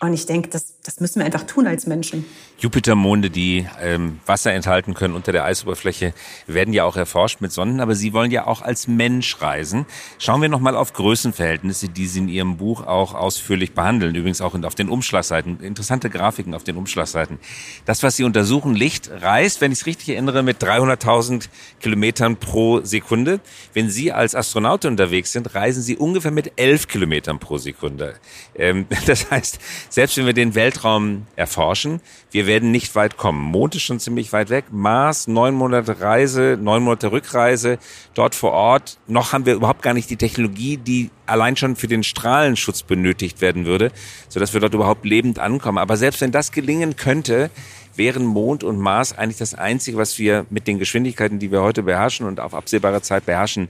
Und 0.03 0.11
ich 0.11 0.25
denke, 0.25 0.49
das, 0.49 0.81
das 0.83 0.99
müssen 0.99 1.19
wir 1.19 1.25
einfach 1.25 1.43
tun 1.43 1.65
als 1.65 1.87
Menschen. 1.87 2.25
Jupitermonde, 2.57 3.29
die 3.29 3.65
ähm, 3.81 4.19
Wasser 4.25 4.51
enthalten 4.51 4.95
können 4.95 5.13
unter 5.13 5.31
der 5.31 5.45
Eisoberfläche, 5.45 6.13
werden 6.45 6.73
ja 6.73 6.83
auch 6.83 6.97
erforscht 6.97 7.39
mit 7.39 7.53
Sonden, 7.53 7.79
aber 7.79 7.95
Sie 7.95 8.11
wollen 8.11 8.29
ja 8.29 8.45
auch 8.45 8.61
als 8.61 8.89
Mensch 8.89 9.41
reisen. 9.41 9.85
Schauen 10.19 10.41
wir 10.41 10.49
nochmal 10.49 10.75
auf 10.75 10.91
Größenverhältnisse, 10.91 11.87
die 11.87 12.07
Sie 12.07 12.19
in 12.19 12.27
Ihrem 12.27 12.52
Buch 12.57 12.85
auch 12.85 13.13
ausführlich 13.13 13.73
behandeln, 13.73 14.15
übrigens 14.15 14.41
auch 14.41 14.53
auf 14.63 14.75
den 14.75 14.89
Umschlagseiten. 14.89 15.59
Interessante 15.59 16.09
Grafiken 16.09 16.53
auf 16.53 16.63
den 16.63 16.77
Umschlagseiten. 16.77 17.39
Das, 17.85 18.03
was 18.03 18.15
Sie 18.15 18.23
untersuchen, 18.23 18.75
Licht 18.75 19.09
reist, 19.21 19.61
wenn 19.61 19.71
ich 19.71 19.79
es 19.79 19.85
richtig 19.85 20.09
erinnere, 20.09 20.43
mit 20.43 20.63
300.000 20.63 21.49
Kilometern 21.79 22.37
pro 22.37 22.81
Sekunde. 22.81 23.39
Wenn 23.73 23.89
Sie 23.89 24.11
als 24.11 24.35
Astronaut 24.35 24.85
unterwegs 24.85 25.31
sind, 25.31 25.53
reisen 25.55 25.83
Sie 25.83 25.97
ungefähr 25.97 26.31
mit 26.31 26.53
11 26.57 26.87
Kilometern 26.87 27.39
pro 27.39 27.57
Sekunde. 27.57 28.15
Ähm, 28.55 28.85
das 29.05 29.29
heißt, 29.29 29.59
selbst 29.89 30.17
wenn 30.17 30.25
wir 30.25 30.33
den 30.33 30.55
Weltraum 30.55 31.27
erforschen, 31.35 32.01
wir 32.31 32.47
werden 32.47 32.71
nicht 32.71 32.95
weit 32.95 33.17
kommen. 33.17 33.41
Mond 33.41 33.75
ist 33.75 33.83
schon 33.83 33.99
ziemlich 33.99 34.33
weit 34.33 34.49
weg. 34.49 34.65
Mars, 34.71 35.27
neun 35.27 35.53
Monate 35.53 36.01
Reise, 36.01 36.57
neun 36.59 36.83
Monate 36.83 37.11
Rückreise, 37.11 37.77
dort 38.13 38.35
vor 38.35 38.51
Ort. 38.51 38.97
Noch 39.07 39.33
haben 39.33 39.45
wir 39.45 39.53
überhaupt 39.53 39.81
gar 39.81 39.93
nicht 39.93 40.09
die 40.09 40.17
Technologie, 40.17 40.77
die 40.77 41.09
allein 41.25 41.55
schon 41.55 41.75
für 41.75 41.87
den 41.87 42.03
Strahlenschutz 42.03 42.83
benötigt 42.83 43.41
werden 43.41 43.65
würde, 43.65 43.91
sodass 44.29 44.53
wir 44.53 44.61
dort 44.61 44.73
überhaupt 44.73 45.05
lebend 45.05 45.39
ankommen. 45.39 45.77
Aber 45.77 45.97
selbst 45.97 46.21
wenn 46.21 46.31
das 46.31 46.51
gelingen 46.51 46.95
könnte, 46.95 47.49
wären 47.95 48.25
Mond 48.25 48.63
und 48.63 48.79
Mars 48.79 49.17
eigentlich 49.17 49.37
das 49.37 49.53
Einzige, 49.53 49.97
was 49.97 50.17
wir 50.17 50.45
mit 50.49 50.67
den 50.67 50.79
Geschwindigkeiten, 50.79 51.39
die 51.39 51.51
wir 51.51 51.61
heute 51.61 51.83
beherrschen 51.83 52.25
und 52.25 52.39
auf 52.39 52.53
absehbare 52.53 53.01
Zeit 53.01 53.25
beherrschen 53.25 53.67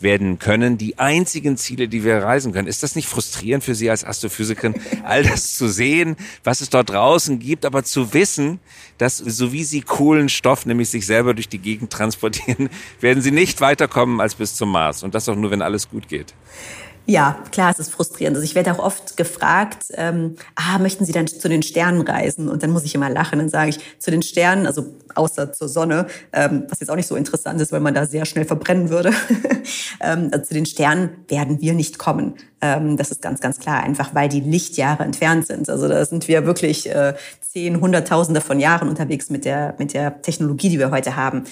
werden 0.00 0.38
können, 0.38 0.78
die 0.78 0.98
einzigen 0.98 1.56
Ziele, 1.56 1.88
die 1.88 2.04
wir 2.04 2.18
reisen 2.18 2.52
können. 2.52 2.68
Ist 2.68 2.82
das 2.82 2.94
nicht 2.94 3.08
frustrierend 3.08 3.64
für 3.64 3.74
Sie 3.74 3.90
als 3.90 4.04
Astrophysikerin, 4.04 4.74
all 5.04 5.22
das 5.22 5.56
zu 5.56 5.68
sehen, 5.68 6.16
was 6.42 6.60
es 6.60 6.70
dort 6.70 6.90
draußen 6.90 7.38
gibt, 7.38 7.64
aber 7.64 7.84
zu 7.84 8.12
wissen, 8.14 8.60
dass 8.98 9.18
so 9.18 9.52
wie 9.52 9.64
Sie 9.64 9.80
Kohlenstoff, 9.80 10.66
nämlich 10.66 10.90
sich 10.90 11.06
selber 11.06 11.34
durch 11.34 11.48
die 11.48 11.58
Gegend 11.58 11.92
transportieren, 11.92 12.70
werden 13.00 13.22
Sie 13.22 13.32
nicht 13.32 13.60
weiterkommen 13.60 14.20
als 14.20 14.34
bis 14.34 14.54
zum 14.54 14.70
Mars. 14.70 15.02
Und 15.02 15.14
das 15.14 15.28
auch 15.28 15.36
nur, 15.36 15.50
wenn 15.50 15.62
alles 15.62 15.88
gut 15.88 16.08
geht. 16.08 16.34
Ja, 17.06 17.36
klar, 17.50 17.70
es 17.70 17.78
ist 17.78 17.92
frustrierend. 17.92 18.36
Also 18.36 18.44
ich 18.44 18.54
werde 18.54 18.72
auch 18.72 18.78
oft 18.78 19.18
gefragt, 19.18 19.84
ähm, 19.92 20.36
ah, 20.54 20.78
möchten 20.78 21.04
Sie 21.04 21.12
dann 21.12 21.26
zu 21.26 21.48
den 21.50 21.62
Sternen 21.62 22.00
reisen? 22.00 22.48
Und 22.48 22.62
dann 22.62 22.70
muss 22.70 22.84
ich 22.84 22.94
immer 22.94 23.10
lachen. 23.10 23.38
Dann 23.38 23.50
sage 23.50 23.70
ich, 23.70 23.78
zu 23.98 24.10
den 24.10 24.22
Sternen, 24.22 24.66
also 24.66 24.86
außer 25.14 25.52
zur 25.52 25.68
Sonne, 25.68 26.06
ähm, 26.32 26.64
was 26.70 26.80
jetzt 26.80 26.88
auch 26.88 26.96
nicht 26.96 27.06
so 27.06 27.14
interessant 27.14 27.60
ist, 27.60 27.72
weil 27.72 27.80
man 27.80 27.92
da 27.92 28.06
sehr 28.06 28.24
schnell 28.24 28.46
verbrennen 28.46 28.88
würde. 28.88 29.10
ähm, 30.00 30.30
also 30.32 30.46
zu 30.46 30.54
den 30.54 30.64
Sternen 30.64 31.10
werden 31.28 31.60
wir 31.60 31.74
nicht 31.74 31.98
kommen. 31.98 32.34
Ähm, 32.62 32.96
das 32.96 33.10
ist 33.10 33.20
ganz, 33.20 33.40
ganz 33.40 33.58
klar, 33.58 33.82
einfach 33.82 34.14
weil 34.14 34.30
die 34.30 34.40
Lichtjahre 34.40 35.02
entfernt 35.02 35.46
sind. 35.46 35.68
Also 35.68 35.88
da 35.88 36.06
sind 36.06 36.26
wir 36.26 36.46
wirklich 36.46 36.88
äh, 36.88 37.14
zehn, 37.42 37.82
hunderttausende 37.82 38.40
von 38.40 38.58
Jahren 38.58 38.88
unterwegs 38.88 39.28
mit 39.28 39.44
der, 39.44 39.74
mit 39.78 39.92
der 39.92 40.22
Technologie, 40.22 40.70
die 40.70 40.78
wir 40.78 40.90
heute 40.90 41.16
haben. 41.16 41.44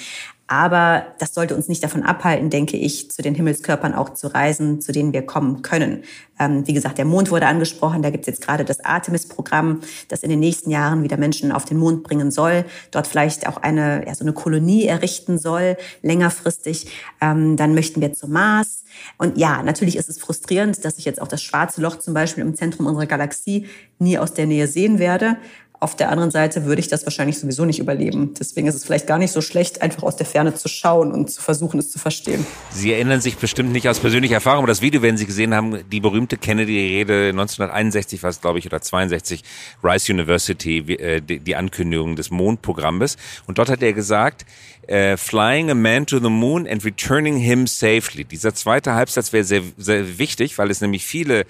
Aber 0.52 1.06
das 1.18 1.32
sollte 1.32 1.56
uns 1.56 1.68
nicht 1.68 1.82
davon 1.82 2.02
abhalten, 2.02 2.50
denke 2.50 2.76
ich, 2.76 3.10
zu 3.10 3.22
den 3.22 3.34
Himmelskörpern 3.34 3.94
auch 3.94 4.10
zu 4.10 4.26
reisen, 4.26 4.82
zu 4.82 4.92
denen 4.92 5.14
wir 5.14 5.22
kommen 5.22 5.62
können. 5.62 6.02
Ähm, 6.38 6.66
wie 6.66 6.74
gesagt, 6.74 6.98
der 6.98 7.06
Mond 7.06 7.30
wurde 7.30 7.46
angesprochen. 7.46 8.02
Da 8.02 8.10
gibt 8.10 8.24
es 8.24 8.26
jetzt 8.26 8.46
gerade 8.46 8.66
das 8.66 8.84
Artemis-Programm, 8.84 9.80
das 10.08 10.22
in 10.22 10.28
den 10.28 10.40
nächsten 10.40 10.70
Jahren 10.70 11.04
wieder 11.04 11.16
Menschen 11.16 11.52
auf 11.52 11.64
den 11.64 11.78
Mond 11.78 12.02
bringen 12.02 12.30
soll. 12.30 12.66
Dort 12.90 13.06
vielleicht 13.06 13.48
auch 13.48 13.56
eine, 13.56 14.06
ja, 14.06 14.14
so 14.14 14.24
eine 14.24 14.34
Kolonie 14.34 14.84
errichten 14.84 15.38
soll, 15.38 15.78
längerfristig. 16.02 16.86
Ähm, 17.22 17.56
dann 17.56 17.74
möchten 17.74 18.02
wir 18.02 18.12
zum 18.12 18.32
Mars. 18.32 18.84
Und 19.16 19.38
ja, 19.38 19.62
natürlich 19.62 19.96
ist 19.96 20.10
es 20.10 20.18
frustrierend, 20.18 20.84
dass 20.84 20.98
ich 20.98 21.06
jetzt 21.06 21.22
auch 21.22 21.28
das 21.28 21.42
schwarze 21.42 21.80
Loch 21.80 21.98
zum 21.98 22.12
Beispiel 22.12 22.44
im 22.44 22.54
Zentrum 22.54 22.84
unserer 22.84 23.06
Galaxie 23.06 23.68
nie 23.98 24.18
aus 24.18 24.34
der 24.34 24.44
Nähe 24.44 24.66
sehen 24.66 24.98
werde. 24.98 25.38
Auf 25.82 25.96
der 25.96 26.10
anderen 26.10 26.30
Seite 26.30 26.64
würde 26.64 26.78
ich 26.78 26.86
das 26.86 27.04
wahrscheinlich 27.06 27.40
sowieso 27.40 27.64
nicht 27.64 27.80
überleben. 27.80 28.34
Deswegen 28.38 28.68
ist 28.68 28.76
es 28.76 28.84
vielleicht 28.84 29.08
gar 29.08 29.18
nicht 29.18 29.32
so 29.32 29.40
schlecht, 29.40 29.82
einfach 29.82 30.04
aus 30.04 30.14
der 30.14 30.26
Ferne 30.26 30.54
zu 30.54 30.68
schauen 30.68 31.10
und 31.10 31.28
zu 31.28 31.42
versuchen, 31.42 31.80
es 31.80 31.90
zu 31.90 31.98
verstehen. 31.98 32.46
Sie 32.70 32.92
erinnern 32.92 33.20
sich 33.20 33.36
bestimmt 33.36 33.72
nicht 33.72 33.88
aus 33.88 33.98
persönlicher 33.98 34.34
Erfahrung, 34.34 34.58
aber 34.58 34.68
das 34.68 34.80
Video 34.80 35.02
werden 35.02 35.16
Sie 35.16 35.26
gesehen 35.26 35.56
haben, 35.56 35.80
die 35.90 35.98
berühmte 35.98 36.36
Kennedy-Rede 36.36 37.30
1961 37.30 38.22
war 38.22 38.30
es, 38.30 38.40
glaube 38.40 38.60
ich, 38.60 38.66
oder 38.66 38.80
62, 38.80 39.42
Rice 39.82 40.08
University, 40.10 40.78
äh, 40.78 41.20
die 41.20 41.56
Ankündigung 41.56 42.14
des 42.14 42.30
Mondprogrammes. 42.30 43.16
Und 43.48 43.58
dort 43.58 43.68
hat 43.68 43.82
er 43.82 43.92
gesagt, 43.92 44.46
äh, 44.86 45.16
Flying 45.16 45.68
a 45.68 45.74
man 45.74 46.06
to 46.06 46.20
the 46.20 46.30
moon 46.30 46.68
and 46.68 46.84
returning 46.84 47.38
him 47.38 47.66
safely. 47.66 48.24
Dieser 48.24 48.54
zweite 48.54 48.94
Halbsatz 48.94 49.32
wäre 49.32 49.42
sehr, 49.42 49.62
sehr 49.78 50.18
wichtig, 50.18 50.58
weil 50.58 50.70
es 50.70 50.80
nämlich 50.80 51.04
viele 51.04 51.44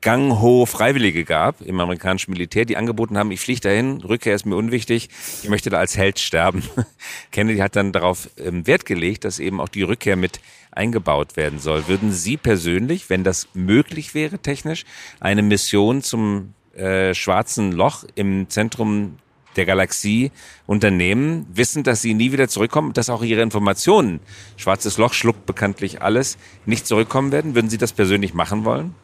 Gang-Ho 0.00 0.66
Freiwillige 0.66 1.24
gab 1.24 1.60
im 1.62 1.80
amerikanischen 1.80 2.30
Militär, 2.30 2.64
die 2.64 2.76
angeboten 2.76 3.18
haben, 3.18 3.30
ich 3.30 3.40
fliege 3.40 3.60
dahin, 3.60 4.02
Rückkehr 4.02 4.34
ist 4.34 4.46
mir 4.46 4.56
unwichtig, 4.56 5.08
ich 5.42 5.48
möchte 5.48 5.70
da 5.70 5.78
als 5.78 5.96
Held 5.96 6.18
sterben. 6.18 6.62
Kennedy 7.32 7.58
hat 7.58 7.76
dann 7.76 7.92
darauf 7.92 8.28
ähm, 8.36 8.66
Wert 8.66 8.86
gelegt, 8.86 9.24
dass 9.24 9.38
eben 9.38 9.60
auch 9.60 9.68
die 9.68 9.82
Rückkehr 9.82 10.16
mit 10.16 10.40
eingebaut 10.70 11.36
werden 11.36 11.58
soll. 11.58 11.88
Würden 11.88 12.12
Sie 12.12 12.36
persönlich, 12.36 13.10
wenn 13.10 13.24
das 13.24 13.48
möglich 13.54 14.14
wäre 14.14 14.38
technisch, 14.38 14.84
eine 15.20 15.42
Mission 15.42 16.02
zum 16.02 16.54
äh, 16.76 17.14
schwarzen 17.14 17.72
Loch 17.72 18.04
im 18.14 18.48
Zentrum 18.50 19.18
der 19.56 19.64
Galaxie 19.64 20.30
unternehmen, 20.66 21.46
wissen, 21.52 21.82
dass 21.82 22.02
sie 22.02 22.14
nie 22.14 22.32
wieder 22.32 22.48
zurückkommen, 22.48 22.92
dass 22.92 23.10
auch 23.10 23.22
ihre 23.22 23.42
Informationen, 23.42 24.20
schwarzes 24.56 24.98
Loch 24.98 25.14
schluckt 25.14 25.46
bekanntlich 25.46 26.02
alles, 26.02 26.36
nicht 26.66 26.86
zurückkommen 26.86 27.32
werden? 27.32 27.54
Würden 27.54 27.70
Sie 27.70 27.78
das 27.78 27.92
persönlich 27.92 28.34
machen 28.34 28.64
wollen? 28.64 28.94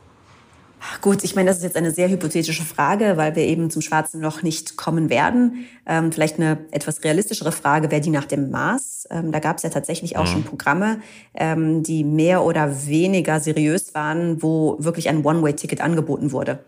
Gut, 1.00 1.22
ich 1.24 1.34
meine, 1.34 1.48
das 1.48 1.58
ist 1.58 1.62
jetzt 1.62 1.76
eine 1.76 1.90
sehr 1.90 2.08
hypothetische 2.08 2.64
Frage, 2.64 3.16
weil 3.16 3.36
wir 3.36 3.44
eben 3.44 3.70
zum 3.70 3.82
Schwarzen 3.82 4.20
Loch 4.20 4.42
nicht 4.42 4.76
kommen 4.76 5.10
werden. 5.10 5.66
Ähm, 5.86 6.12
vielleicht 6.12 6.38
eine 6.38 6.58
etwas 6.70 7.04
realistischere 7.04 7.52
Frage 7.52 7.90
wäre 7.90 8.00
die 8.00 8.10
nach 8.10 8.24
dem 8.24 8.50
Mars. 8.50 9.06
Ähm, 9.10 9.32
da 9.32 9.38
gab 9.38 9.58
es 9.58 9.62
ja 9.62 9.70
tatsächlich 9.70 10.16
auch 10.16 10.24
mhm. 10.24 10.28
schon 10.28 10.44
Programme, 10.44 11.00
ähm, 11.34 11.82
die 11.82 12.04
mehr 12.04 12.44
oder 12.44 12.86
weniger 12.86 13.40
seriös 13.40 13.94
waren, 13.94 14.42
wo 14.42 14.76
wirklich 14.78 15.08
ein 15.08 15.24
One-Way-Ticket 15.24 15.80
angeboten 15.80 16.32
wurde. 16.32 16.60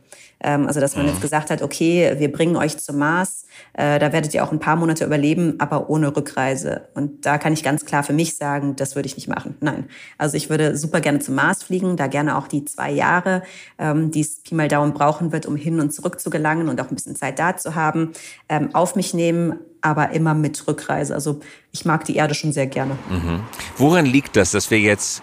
Ähm, 0.44 0.66
also 0.66 0.78
dass 0.78 0.94
man 0.94 1.06
jetzt 1.06 1.16
mhm. 1.16 1.22
gesagt 1.22 1.50
hat, 1.50 1.62
okay, 1.62 2.14
wir 2.18 2.30
bringen 2.30 2.56
euch 2.56 2.76
zum 2.78 2.98
Mars, 2.98 3.46
äh, 3.72 3.98
da 3.98 4.12
werdet 4.12 4.34
ihr 4.34 4.44
auch 4.44 4.52
ein 4.52 4.60
paar 4.60 4.76
Monate 4.76 5.04
überleben, 5.04 5.54
aber 5.58 5.88
ohne 5.88 6.14
Rückreise. 6.14 6.88
Und 6.94 7.24
da 7.24 7.38
kann 7.38 7.54
ich 7.54 7.62
ganz 7.62 7.86
klar 7.86 8.02
für 8.02 8.12
mich 8.12 8.36
sagen, 8.36 8.76
das 8.76 8.94
würde 8.94 9.06
ich 9.06 9.16
nicht 9.16 9.26
machen. 9.26 9.56
Nein. 9.60 9.86
Also 10.18 10.36
ich 10.36 10.50
würde 10.50 10.76
super 10.76 11.00
gerne 11.00 11.20
zum 11.20 11.34
Mars 11.34 11.62
fliegen, 11.62 11.96
da 11.96 12.06
gerne 12.08 12.36
auch 12.36 12.46
die 12.46 12.64
zwei 12.66 12.90
Jahre, 12.90 13.42
ähm, 13.78 14.10
die 14.10 14.20
es 14.20 14.42
Pi 14.42 14.54
mal 14.54 14.68
Daumen 14.68 14.92
brauchen 14.92 15.32
wird, 15.32 15.46
um 15.46 15.56
hin 15.56 15.80
und 15.80 15.94
zurück 15.94 16.20
zu 16.20 16.28
gelangen 16.28 16.68
und 16.68 16.78
auch 16.80 16.90
ein 16.90 16.94
bisschen 16.94 17.16
Zeit 17.16 17.38
da 17.38 17.56
zu 17.56 17.74
haben, 17.74 18.12
ähm, 18.50 18.74
auf 18.74 18.96
mich 18.96 19.14
nehmen, 19.14 19.58
aber 19.80 20.10
immer 20.10 20.34
mit 20.34 20.68
Rückreise. 20.68 21.14
Also 21.14 21.40
ich 21.72 21.86
mag 21.86 22.04
die 22.04 22.16
Erde 22.16 22.34
schon 22.34 22.52
sehr 22.52 22.66
gerne. 22.66 22.98
Mhm. 23.08 23.40
Woran 23.78 24.04
liegt 24.04 24.36
das, 24.36 24.50
dass 24.50 24.70
wir 24.70 24.78
jetzt 24.78 25.22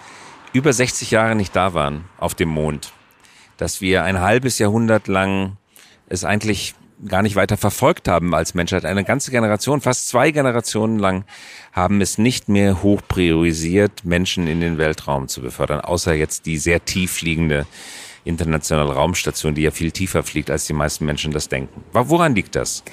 über 0.51 0.73
60 0.73 1.12
Jahre 1.12 1.36
nicht 1.36 1.55
da 1.55 1.75
waren 1.75 2.05
auf 2.17 2.34
dem 2.34 2.49
Mond? 2.49 2.91
Dass 3.62 3.80
wir 3.80 4.04
ein 4.04 4.21
halbes 4.21 4.58
Jahrhundert 4.58 5.08
lang 5.08 5.56
es 6.10 6.26
eigentlich 6.26 6.74
gar 7.08 7.21
nicht 7.21 7.36
weiter 7.36 7.58
verfolgt 7.58 8.08
haben 8.08 8.34
als 8.34 8.56
Menschheit. 8.56 8.86
Eine 8.86 9.04
ganze 9.04 9.30
Generation, 9.30 9.82
fast 9.82 10.08
zwei 10.08 10.32
Generationen 10.32 10.97
lang, 10.97 11.26
haben 11.71 12.02
es 12.02 12.17
nicht 12.17 12.50
mehr 12.50 12.82
hoch 12.82 13.02
priorisiert, 13.08 14.04
Menschen 14.04 14.47
in 14.47 14.62
den 14.62 14.80
Weltraum 14.80 15.28
zu 15.28 15.43
befördern, 15.43 15.82
außer 15.82 16.15
jetzt 16.15 16.47
die 16.47 16.58
sehr 16.58 16.86
tief 16.86 17.12
fliegende 17.12 17.67
internationale 18.24 18.93
Raumstation, 18.93 19.54
die 19.54 19.62
ja 19.62 19.71
viel 19.71 19.91
tiefer 19.91 20.24
fliegt, 20.24 20.50
als 20.50 20.65
die 20.65 20.74
meisten 20.74 21.06
Menschen 21.06 21.32
das 21.32 21.47
denken. 21.47 21.84
Woran 21.91 22.34
liegt 22.34 22.56
das? 22.56 22.84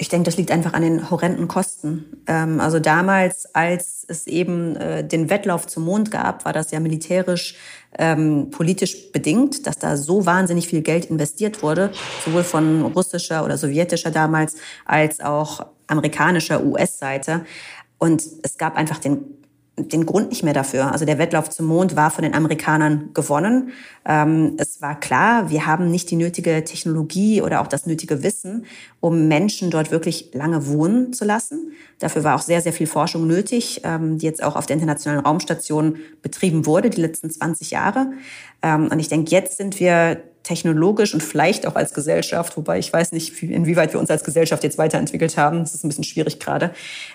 Ich 0.00 0.08
denke, 0.08 0.24
das 0.24 0.38
liegt 0.38 0.50
einfach 0.50 0.72
an 0.72 0.80
den 0.80 1.10
horrenden 1.10 1.46
Kosten. 1.46 2.22
Ähm, 2.26 2.58
also 2.58 2.78
damals, 2.78 3.54
als 3.54 4.06
es 4.08 4.26
eben 4.26 4.74
äh, 4.76 5.06
den 5.06 5.28
Wettlauf 5.28 5.66
zum 5.66 5.84
Mond 5.84 6.10
gab, 6.10 6.46
war 6.46 6.54
das 6.54 6.70
ja 6.70 6.80
militärisch 6.80 7.56
ähm, 7.98 8.50
politisch 8.50 9.12
bedingt, 9.12 9.66
dass 9.66 9.78
da 9.78 9.98
so 9.98 10.24
wahnsinnig 10.24 10.68
viel 10.68 10.80
Geld 10.80 11.04
investiert 11.04 11.62
wurde, 11.62 11.92
sowohl 12.24 12.44
von 12.44 12.80
russischer 12.80 13.44
oder 13.44 13.58
sowjetischer 13.58 14.10
damals 14.10 14.56
als 14.86 15.20
auch 15.20 15.66
amerikanischer 15.86 16.64
US-Seite. 16.64 17.44
Und 17.98 18.22
es 18.42 18.56
gab 18.56 18.76
einfach 18.76 19.00
den 19.00 19.39
den 19.88 20.06
Grund 20.06 20.30
nicht 20.30 20.42
mehr 20.42 20.52
dafür. 20.52 20.92
Also 20.92 21.04
der 21.04 21.18
Wettlauf 21.18 21.50
zum 21.50 21.66
Mond 21.66 21.96
war 21.96 22.10
von 22.10 22.22
den 22.22 22.34
Amerikanern 22.34 23.10
gewonnen. 23.14 23.70
Ähm, 24.04 24.54
es 24.58 24.80
war 24.82 24.98
klar, 24.98 25.50
wir 25.50 25.66
haben 25.66 25.90
nicht 25.90 26.10
die 26.10 26.16
nötige 26.16 26.64
Technologie 26.64 27.42
oder 27.42 27.60
auch 27.60 27.66
das 27.66 27.86
nötige 27.86 28.22
Wissen, 28.22 28.66
um 29.00 29.28
Menschen 29.28 29.70
dort 29.70 29.90
wirklich 29.90 30.30
lange 30.32 30.66
wohnen 30.66 31.12
zu 31.12 31.24
lassen. 31.24 31.72
Dafür 31.98 32.24
war 32.24 32.34
auch 32.34 32.42
sehr, 32.42 32.60
sehr 32.60 32.72
viel 32.72 32.86
Forschung 32.86 33.26
nötig, 33.26 33.82
ähm, 33.84 34.18
die 34.18 34.26
jetzt 34.26 34.42
auch 34.42 34.56
auf 34.56 34.66
der 34.66 34.74
Internationalen 34.74 35.24
Raumstation 35.24 35.96
betrieben 36.22 36.66
wurde, 36.66 36.90
die 36.90 37.00
letzten 37.00 37.30
20 37.30 37.70
Jahre. 37.70 38.12
Ähm, 38.62 38.88
und 38.90 38.98
ich 38.98 39.08
denke, 39.08 39.30
jetzt 39.30 39.56
sind 39.56 39.80
wir 39.80 40.22
technologisch 40.42 41.14
und 41.14 41.22
vielleicht 41.22 41.66
auch 41.66 41.76
als 41.76 41.92
Gesellschaft, 41.92 42.56
wobei 42.56 42.78
ich 42.78 42.92
weiß 42.92 43.12
nicht, 43.12 43.42
inwieweit 43.42 43.92
wir 43.92 44.00
uns 44.00 44.10
als 44.10 44.24
Gesellschaft 44.24 44.64
jetzt 44.64 44.78
weiterentwickelt 44.78 45.36
haben, 45.36 45.60
das 45.60 45.74
ist 45.74 45.84
ein 45.84 45.88
bisschen 45.88 46.04
schwierig 46.04 46.40
gerade, 46.40 46.72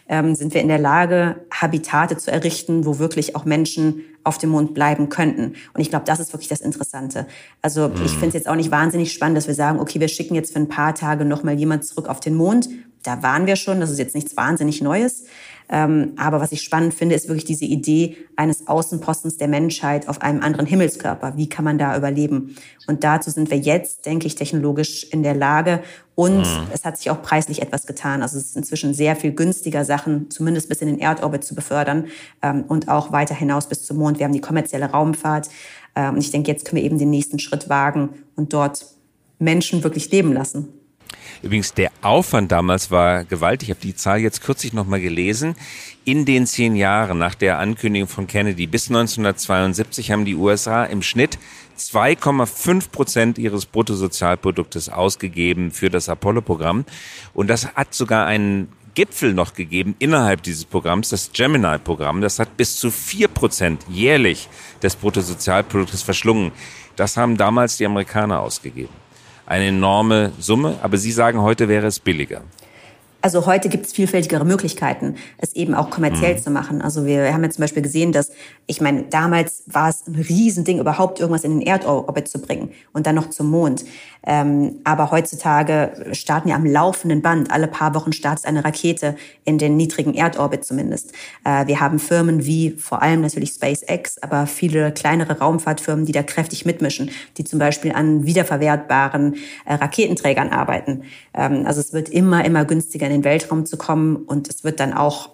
ähm, 0.07 0.35
sind 0.35 0.53
wir 0.53 0.61
in 0.61 0.67
der 0.67 0.79
Lage, 0.79 1.37
Habitate 1.51 2.17
zu 2.17 2.31
errichten, 2.31 2.85
wo 2.85 2.99
wirklich 2.99 3.35
auch 3.35 3.45
Menschen 3.45 4.01
auf 4.23 4.37
dem 4.37 4.49
Mond 4.49 4.73
bleiben 4.73 5.09
könnten. 5.09 5.55
Und 5.73 5.81
ich 5.81 5.89
glaube, 5.89 6.05
das 6.05 6.19
ist 6.19 6.33
wirklich 6.33 6.49
das 6.49 6.61
Interessante. 6.61 7.27
Also 7.61 7.91
ich 7.95 8.01
mhm. 8.01 8.07
finde 8.07 8.27
es 8.27 8.33
jetzt 8.33 8.47
auch 8.47 8.55
nicht 8.55 8.71
wahnsinnig 8.71 9.11
spannend, 9.11 9.37
dass 9.37 9.47
wir 9.47 9.53
sagen, 9.53 9.79
okay, 9.79 9.99
wir 9.99 10.07
schicken 10.07 10.35
jetzt 10.35 10.53
für 10.53 10.59
ein 10.59 10.67
paar 10.67 10.95
Tage 10.95 11.25
nochmal 11.25 11.55
jemand 11.55 11.85
zurück 11.85 12.07
auf 12.07 12.19
den 12.19 12.35
Mond. 12.35 12.69
Da 13.03 13.21
waren 13.21 13.45
wir 13.45 13.55
schon, 13.55 13.79
das 13.79 13.91
ist 13.91 13.99
jetzt 13.99 14.15
nichts 14.15 14.35
wahnsinnig 14.35 14.81
Neues. 14.81 15.25
Ähm, 15.69 16.13
aber 16.17 16.39
was 16.39 16.51
ich 16.51 16.61
spannend 16.61 16.93
finde, 16.93 17.15
ist 17.15 17.27
wirklich 17.27 17.45
diese 17.45 17.65
Idee 17.65 18.17
eines 18.35 18.67
Außenpostens 18.67 19.37
der 19.37 19.47
Menschheit 19.47 20.07
auf 20.07 20.21
einem 20.21 20.41
anderen 20.41 20.65
Himmelskörper. 20.65 21.37
Wie 21.37 21.49
kann 21.49 21.65
man 21.65 21.77
da 21.77 21.97
überleben? 21.97 22.55
Und 22.87 23.03
dazu 23.03 23.31
sind 23.31 23.49
wir 23.49 23.57
jetzt, 23.57 24.05
denke 24.05 24.27
ich, 24.27 24.35
technologisch 24.35 25.05
in 25.11 25.23
der 25.23 25.33
Lage. 25.33 25.81
Und 26.13 26.39
mhm. 26.39 26.67
es 26.71 26.85
hat 26.85 26.97
sich 26.97 27.09
auch 27.09 27.21
preislich 27.21 27.61
etwas 27.61 27.87
getan. 27.87 28.21
Also 28.21 28.37
es 28.37 28.45
ist 28.45 28.57
inzwischen 28.57 28.93
sehr 28.93 29.15
viel 29.15 29.31
günstiger, 29.31 29.83
Sachen 29.85 30.29
zumindest 30.29 30.69
bis 30.69 30.81
in 30.81 30.87
den 30.87 30.99
Erdorbit 30.99 31.43
zu 31.43 31.55
befördern 31.55 32.05
ähm, 32.41 32.63
und 32.67 32.87
auch 32.87 33.11
weiter 33.11 33.35
hinaus 33.35 33.67
bis 33.67 33.85
zum 33.85 33.97
Mond. 33.97 34.19
Wir 34.19 34.25
haben 34.25 34.33
die 34.33 34.41
kommerzielle 34.41 34.91
Raumfahrt. 34.91 35.49
Ähm, 35.95 36.15
und 36.15 36.19
ich 36.19 36.31
denke, 36.31 36.51
jetzt 36.51 36.65
können 36.65 36.81
wir 36.81 36.85
eben 36.85 36.99
den 36.99 37.09
nächsten 37.09 37.39
Schritt 37.39 37.69
wagen 37.69 38.09
und 38.35 38.53
dort 38.53 38.85
Menschen 39.39 39.83
wirklich 39.83 40.11
leben 40.11 40.31
lassen. 40.31 40.69
Übrigens, 41.41 41.73
der 41.73 41.91
Aufwand 42.01 42.51
damals 42.51 42.91
war 42.91 43.23
gewaltig. 43.23 43.69
Ich 43.69 43.75
habe 43.75 43.81
die 43.81 43.95
Zahl 43.95 44.19
jetzt 44.19 44.41
kürzlich 44.41 44.73
nochmal 44.73 45.01
gelesen. 45.01 45.55
In 46.03 46.25
den 46.25 46.45
zehn 46.47 46.75
Jahren 46.75 47.17
nach 47.17 47.35
der 47.35 47.59
Ankündigung 47.59 48.07
von 48.07 48.27
Kennedy 48.27 48.67
bis 48.67 48.89
1972 48.89 50.11
haben 50.11 50.25
die 50.25 50.35
USA 50.35 50.83
im 50.85 51.01
Schnitt 51.01 51.37
2,5 51.77 52.89
Prozent 52.91 53.37
ihres 53.37 53.65
Bruttosozialproduktes 53.65 54.89
ausgegeben 54.89 55.71
für 55.71 55.89
das 55.89 56.09
Apollo-Programm. 56.09 56.85
Und 57.33 57.47
das 57.49 57.73
hat 57.75 57.93
sogar 57.93 58.25
einen 58.25 58.69
Gipfel 58.95 59.33
noch 59.33 59.53
gegeben 59.53 59.95
innerhalb 59.99 60.41
dieses 60.41 60.65
Programms, 60.65 61.09
das 61.09 61.31
Gemini-Programm. 61.33 62.21
Das 62.21 62.39
hat 62.39 62.55
bis 62.55 62.77
zu 62.77 62.91
vier 62.91 63.27
Prozent 63.27 63.83
jährlich 63.89 64.47
des 64.81 64.95
Bruttosozialproduktes 64.95 66.01
verschlungen. 66.01 66.53
Das 66.95 67.17
haben 67.17 67.35
damals 67.35 67.77
die 67.77 67.85
Amerikaner 67.85 68.39
ausgegeben 68.39 69.04
eine 69.45 69.67
enorme 69.67 70.31
Summe, 70.39 70.75
aber 70.81 70.97
Sie 70.97 71.11
sagen, 71.11 71.41
heute 71.41 71.67
wäre 71.67 71.87
es 71.87 71.99
billiger. 71.99 72.41
Also 73.25 73.47
heute 73.47 73.69
gibt 73.69 73.87
es 73.87 73.91
vielfältigere 73.91 74.45
Möglichkeiten, 74.45 75.15
es 75.39 75.53
eben 75.53 75.73
auch 75.73 75.89
kommerziell 75.89 76.35
mhm. 76.35 76.43
zu 76.43 76.51
machen. 76.51 76.83
Also 76.83 77.07
wir 77.07 77.33
haben 77.33 77.43
jetzt 77.43 77.55
zum 77.55 77.63
Beispiel 77.63 77.81
gesehen, 77.81 78.11
dass, 78.11 78.29
ich 78.67 78.81
meine, 78.81 79.01
damals 79.01 79.63
war 79.65 79.89
es 79.89 80.05
ein 80.05 80.13
Riesending, 80.13 80.77
überhaupt 80.77 81.19
irgendwas 81.19 81.43
in 81.43 81.57
den 81.57 81.67
Erdorbit 81.67 82.27
zu 82.27 82.39
bringen 82.39 82.69
und 82.93 83.07
dann 83.07 83.15
noch 83.15 83.31
zum 83.31 83.49
Mond. 83.49 83.83
Ähm, 84.27 84.75
aber 84.83 85.09
heutzutage 85.09 86.09
starten 86.11 86.49
ja 86.49 86.55
am 86.55 86.67
laufenden 86.67 87.23
Band, 87.23 87.49
alle 87.49 87.67
paar 87.67 87.95
Wochen 87.95 88.13
startet 88.13 88.45
eine 88.45 88.63
Rakete 88.63 89.15
in 89.43 89.57
den 89.57 89.75
niedrigen 89.75 90.13
Erdorbit 90.13 90.63
zumindest. 90.63 91.11
Äh, 91.43 91.65
wir 91.65 91.79
haben 91.79 91.97
Firmen 91.97 92.45
wie 92.45 92.71
vor 92.71 93.01
allem 93.01 93.21
natürlich 93.21 93.51
SpaceX, 93.51 94.19
aber 94.19 94.45
viele 94.45 94.91
kleinere 94.91 95.39
Raumfahrtfirmen, 95.39 96.05
die 96.05 96.11
da 96.11 96.21
kräftig 96.21 96.65
mitmischen, 96.65 97.09
die 97.37 97.43
zum 97.43 97.57
Beispiel 97.57 97.91
an 97.91 98.27
wiederverwertbaren 98.27 99.35
äh, 99.65 99.73
Raketenträgern 99.73 100.49
arbeiten. 100.49 101.03
Ähm, 101.35 101.65
also 101.65 101.79
es 101.79 101.93
wird 101.93 102.09
immer, 102.09 102.45
immer 102.45 102.65
günstiger 102.65 103.05
in 103.07 103.11
den 103.11 103.23
Weltraum 103.23 103.65
zu 103.65 103.77
kommen 103.77 104.15
und 104.15 104.47
es 104.49 104.63
wird 104.63 104.79
dann 104.79 104.93
auch, 104.93 105.29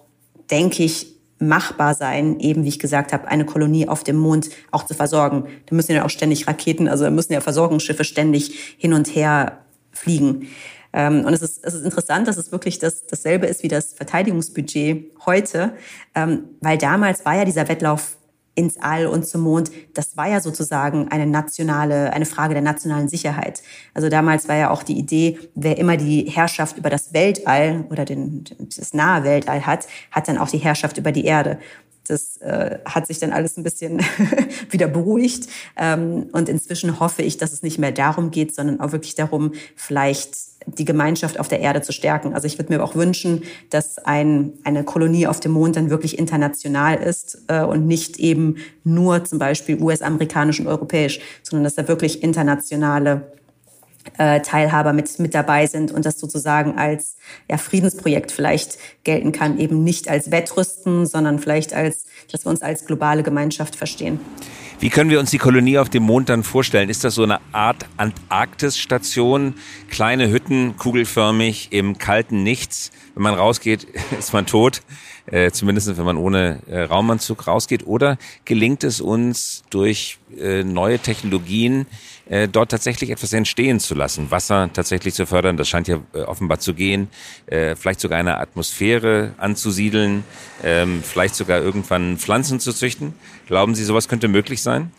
denke 0.50 0.82
ich, 0.82 1.12
machbar 1.38 1.94
sein, 1.94 2.38
eben 2.38 2.64
wie 2.64 2.68
ich 2.68 2.78
gesagt 2.78 3.12
habe, 3.12 3.26
eine 3.28 3.44
Kolonie 3.44 3.88
auf 3.88 4.04
dem 4.04 4.16
Mond 4.16 4.50
auch 4.70 4.84
zu 4.86 4.94
versorgen. 4.94 5.46
Da 5.66 5.74
müssen 5.74 5.92
ja 5.92 6.04
auch 6.04 6.10
ständig 6.10 6.46
Raketen, 6.46 6.88
also 6.88 7.04
da 7.04 7.10
müssen 7.10 7.32
ja 7.32 7.40
Versorgungsschiffe 7.40 8.04
ständig 8.04 8.76
hin 8.78 8.92
und 8.92 9.08
her 9.14 9.58
fliegen. 9.90 10.48
Ähm, 10.92 11.24
und 11.24 11.32
es 11.32 11.42
ist, 11.42 11.64
es 11.64 11.74
ist 11.74 11.84
interessant, 11.84 12.28
dass 12.28 12.36
es 12.36 12.52
wirklich 12.52 12.78
das, 12.78 13.06
dasselbe 13.06 13.46
ist 13.46 13.62
wie 13.62 13.68
das 13.68 13.92
Verteidigungsbudget 13.94 15.10
heute, 15.26 15.72
ähm, 16.14 16.44
weil 16.60 16.78
damals 16.78 17.24
war 17.24 17.36
ja 17.36 17.44
dieser 17.44 17.68
Wettlauf 17.68 18.16
ins 18.54 18.76
All 18.78 19.06
und 19.06 19.26
zum 19.26 19.42
Mond, 19.42 19.70
das 19.94 20.16
war 20.16 20.28
ja 20.28 20.40
sozusagen 20.40 21.08
eine 21.08 21.26
nationale, 21.26 22.12
eine 22.12 22.26
Frage 22.26 22.54
der 22.54 22.62
nationalen 22.62 23.08
Sicherheit. 23.08 23.62
Also 23.94 24.08
damals 24.08 24.48
war 24.48 24.56
ja 24.56 24.70
auch 24.70 24.82
die 24.82 24.98
Idee, 24.98 25.38
wer 25.54 25.78
immer 25.78 25.96
die 25.96 26.24
Herrschaft 26.24 26.76
über 26.76 26.90
das 26.90 27.14
Weltall 27.14 27.84
oder 27.90 28.04
den, 28.04 28.44
das 28.58 28.92
nahe 28.92 29.24
Weltall 29.24 29.64
hat, 29.64 29.86
hat 30.10 30.28
dann 30.28 30.38
auch 30.38 30.48
die 30.48 30.58
Herrschaft 30.58 30.98
über 30.98 31.12
die 31.12 31.24
Erde. 31.24 31.58
Das 32.12 32.36
äh, 32.42 32.78
hat 32.84 33.06
sich 33.06 33.18
dann 33.18 33.32
alles 33.32 33.56
ein 33.56 33.62
bisschen 33.62 34.00
wieder 34.70 34.86
beruhigt. 34.86 35.48
Ähm, 35.76 36.28
und 36.32 36.48
inzwischen 36.48 37.00
hoffe 37.00 37.22
ich, 37.22 37.38
dass 37.38 37.52
es 37.52 37.62
nicht 37.62 37.78
mehr 37.78 37.92
darum 37.92 38.30
geht, 38.30 38.54
sondern 38.54 38.80
auch 38.80 38.92
wirklich 38.92 39.14
darum, 39.14 39.52
vielleicht 39.76 40.36
die 40.66 40.84
Gemeinschaft 40.84 41.40
auf 41.40 41.48
der 41.48 41.60
Erde 41.60 41.82
zu 41.82 41.92
stärken. 41.92 42.34
Also 42.34 42.46
ich 42.46 42.58
würde 42.58 42.72
mir 42.72 42.84
auch 42.84 42.94
wünschen, 42.94 43.42
dass 43.70 43.98
ein, 43.98 44.52
eine 44.64 44.84
Kolonie 44.84 45.26
auf 45.26 45.40
dem 45.40 45.52
Mond 45.52 45.76
dann 45.76 45.90
wirklich 45.90 46.18
international 46.18 46.96
ist 46.96 47.42
äh, 47.48 47.62
und 47.62 47.86
nicht 47.86 48.18
eben 48.18 48.56
nur 48.84 49.24
zum 49.24 49.38
Beispiel 49.38 49.80
US-amerikanisch 49.82 50.60
und 50.60 50.66
europäisch, 50.66 51.20
sondern 51.42 51.64
dass 51.64 51.74
da 51.74 51.88
wirklich 51.88 52.22
internationale 52.22 53.32
äh, 54.18 54.40
Teilhaber 54.40 54.92
mit, 54.92 55.18
mit 55.18 55.34
dabei 55.34 55.66
sind 55.66 55.92
und 55.92 56.04
das 56.04 56.18
sozusagen 56.18 56.78
als 56.78 57.16
ja, 57.48 57.56
Friedensprojekt 57.56 58.32
vielleicht 58.32 58.78
gelten 59.04 59.32
kann, 59.32 59.58
eben 59.58 59.84
nicht 59.84 60.08
als 60.08 60.30
Wettrüsten, 60.30 61.06
sondern 61.06 61.38
vielleicht 61.38 61.72
als, 61.72 62.04
dass 62.30 62.44
wir 62.44 62.50
uns 62.50 62.62
als 62.62 62.84
globale 62.84 63.22
Gemeinschaft 63.22 63.76
verstehen. 63.76 64.20
Wie 64.82 64.90
können 64.90 65.10
wir 65.10 65.20
uns 65.20 65.30
die 65.30 65.38
Kolonie 65.38 65.78
auf 65.78 65.90
dem 65.90 66.02
Mond 66.02 66.28
dann 66.28 66.42
vorstellen? 66.42 66.88
Ist 66.88 67.04
das 67.04 67.14
so 67.14 67.22
eine 67.22 67.38
Art 67.52 67.86
Antarktisstation? 67.98 69.54
Kleine 69.88 70.28
Hütten, 70.28 70.76
kugelförmig, 70.76 71.68
im 71.70 71.98
kalten 71.98 72.42
Nichts. 72.42 72.90
Wenn 73.14 73.22
man 73.22 73.34
rausgeht, 73.34 73.86
ist 74.18 74.32
man 74.32 74.46
tot. 74.46 74.82
Äh, 75.26 75.52
zumindest 75.52 75.96
wenn 75.96 76.04
man 76.04 76.16
ohne 76.16 76.58
äh, 76.66 76.82
Raumanzug 76.82 77.46
rausgeht. 77.46 77.86
Oder 77.86 78.18
gelingt 78.44 78.82
es 78.82 79.00
uns 79.00 79.62
durch 79.70 80.18
äh, 80.36 80.64
neue 80.64 80.98
Technologien, 80.98 81.86
äh, 82.28 82.48
dort 82.48 82.70
tatsächlich 82.70 83.10
etwas 83.10 83.32
entstehen 83.32 83.78
zu 83.78 83.94
lassen, 83.94 84.30
Wasser 84.30 84.70
tatsächlich 84.72 85.14
zu 85.14 85.26
fördern, 85.26 85.56
das 85.56 85.68
scheint 85.68 85.86
ja 85.86 86.00
äh, 86.12 86.22
offenbar 86.22 86.58
zu 86.58 86.74
gehen, 86.74 87.08
äh, 87.46 87.76
vielleicht 87.76 88.00
sogar 88.00 88.18
eine 88.18 88.38
Atmosphäre 88.38 89.34
anzusiedeln, 89.38 90.24
ähm, 90.64 91.02
vielleicht 91.04 91.36
sogar 91.36 91.60
irgendwann 91.60 92.18
Pflanzen 92.18 92.58
zu 92.58 92.72
züchten. 92.72 93.14
Glauben 93.46 93.74
Sie, 93.74 93.84
sowas 93.84 94.08
könnte 94.08 94.28
möglich 94.28 94.60
sein? 94.60 94.92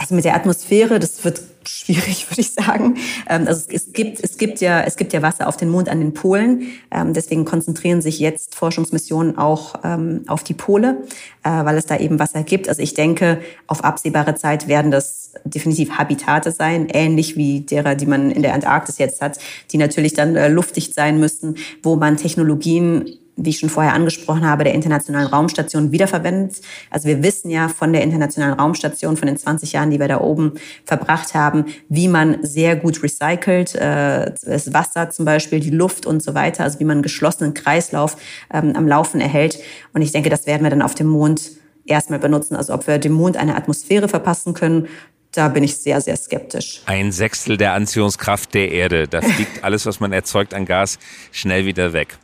Also 0.00 0.14
mit 0.14 0.24
der 0.24 0.34
Atmosphäre, 0.34 0.98
das 0.98 1.22
wird 1.26 1.42
schwierig, 1.62 2.26
würde 2.30 2.40
ich 2.40 2.52
sagen. 2.52 2.96
Ähm, 3.28 3.46
also 3.46 3.66
es 3.70 3.92
gibt, 3.92 4.18
es 4.24 4.38
gibt 4.38 4.62
ja, 4.62 4.80
es 4.80 4.96
gibt 4.96 5.12
ja 5.12 5.20
Wasser 5.20 5.46
auf 5.46 5.58
den 5.58 5.68
Mond 5.68 5.90
an 5.90 6.00
den 6.00 6.14
Polen. 6.14 6.62
Ähm, 6.90 7.12
deswegen 7.12 7.44
konzentrieren 7.44 8.00
sich 8.00 8.18
jetzt 8.18 8.54
Forschungsmissionen 8.54 9.36
auch 9.36 9.74
ähm, 9.84 10.22
auf 10.26 10.42
die 10.42 10.54
Pole, 10.54 11.02
äh, 11.44 11.50
weil 11.50 11.76
es 11.76 11.84
da 11.84 11.98
eben 11.98 12.18
Wasser 12.18 12.42
gibt. 12.44 12.70
Also 12.70 12.80
ich 12.80 12.94
denke, 12.94 13.42
auf 13.66 13.84
absehbare 13.84 14.34
Zeit 14.36 14.68
werden 14.68 14.90
das 14.90 15.34
definitiv 15.44 15.98
Habitate 15.98 16.50
sein, 16.50 16.88
ähnlich 16.90 17.36
wie 17.36 17.60
derer, 17.60 17.94
die 17.94 18.06
man 18.06 18.30
in 18.30 18.40
der 18.40 18.54
Antarktis 18.54 18.96
jetzt 18.96 19.20
hat, 19.20 19.38
die 19.70 19.76
natürlich 19.76 20.14
dann 20.14 20.34
äh, 20.34 20.48
luftdicht 20.48 20.94
sein 20.94 21.20
müssten, 21.20 21.56
wo 21.82 21.96
man 21.96 22.16
Technologien 22.16 23.18
wie 23.44 23.50
ich 23.50 23.58
schon 23.58 23.68
vorher 23.68 23.94
angesprochen 23.94 24.46
habe, 24.46 24.64
der 24.64 24.74
Internationalen 24.74 25.26
Raumstation 25.26 25.92
wiederverwendet. 25.92 26.60
Also 26.90 27.08
wir 27.08 27.22
wissen 27.22 27.50
ja 27.50 27.68
von 27.68 27.92
der 27.92 28.02
Internationalen 28.02 28.58
Raumstation, 28.58 29.16
von 29.16 29.26
den 29.26 29.36
20 29.36 29.72
Jahren, 29.72 29.90
die 29.90 29.98
wir 29.98 30.08
da 30.08 30.20
oben 30.20 30.54
verbracht 30.84 31.34
haben, 31.34 31.66
wie 31.88 32.08
man 32.08 32.44
sehr 32.44 32.76
gut 32.76 33.02
recycelt, 33.02 33.74
äh, 33.74 34.32
das 34.44 34.72
Wasser 34.72 35.10
zum 35.10 35.24
Beispiel, 35.24 35.60
die 35.60 35.70
Luft 35.70 36.06
und 36.06 36.22
so 36.22 36.34
weiter, 36.34 36.64
also 36.64 36.80
wie 36.80 36.84
man 36.84 36.98
einen 36.98 37.02
geschlossenen 37.02 37.54
Kreislauf 37.54 38.16
ähm, 38.52 38.74
am 38.76 38.86
Laufen 38.86 39.20
erhält. 39.20 39.58
Und 39.92 40.02
ich 40.02 40.12
denke, 40.12 40.30
das 40.30 40.46
werden 40.46 40.62
wir 40.62 40.70
dann 40.70 40.82
auf 40.82 40.94
dem 40.94 41.08
Mond 41.08 41.42
erstmal 41.86 42.18
benutzen. 42.18 42.56
Also 42.56 42.74
ob 42.74 42.86
wir 42.86 42.98
dem 42.98 43.12
Mond 43.12 43.36
eine 43.36 43.56
Atmosphäre 43.56 44.08
verpassen 44.08 44.54
können, 44.54 44.88
da 45.32 45.48
bin 45.48 45.62
ich 45.62 45.76
sehr, 45.76 46.00
sehr 46.00 46.16
skeptisch. 46.16 46.82
Ein 46.86 47.12
Sechstel 47.12 47.56
der 47.56 47.74
Anziehungskraft 47.74 48.52
der 48.54 48.72
Erde. 48.72 49.06
Da 49.06 49.20
fliegt 49.20 49.62
alles, 49.62 49.86
was 49.86 50.00
man 50.00 50.12
erzeugt 50.12 50.54
an 50.54 50.66
Gas, 50.66 50.98
schnell 51.30 51.66
wieder 51.66 51.92
weg. 51.92 52.18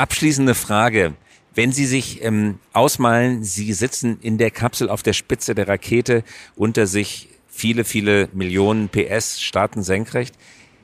Abschließende 0.00 0.54
Frage. 0.54 1.12
Wenn 1.54 1.72
Sie 1.72 1.84
sich 1.84 2.24
ähm, 2.24 2.58
ausmalen, 2.72 3.44
Sie 3.44 3.70
sitzen 3.74 4.18
in 4.22 4.38
der 4.38 4.50
Kapsel 4.50 4.88
auf 4.88 5.02
der 5.02 5.12
Spitze 5.12 5.54
der 5.54 5.68
Rakete, 5.68 6.24
unter 6.56 6.86
sich 6.86 7.28
viele, 7.50 7.84
viele 7.84 8.30
Millionen 8.32 8.88
PS, 8.88 9.42
starten 9.42 9.82
senkrecht. 9.82 10.36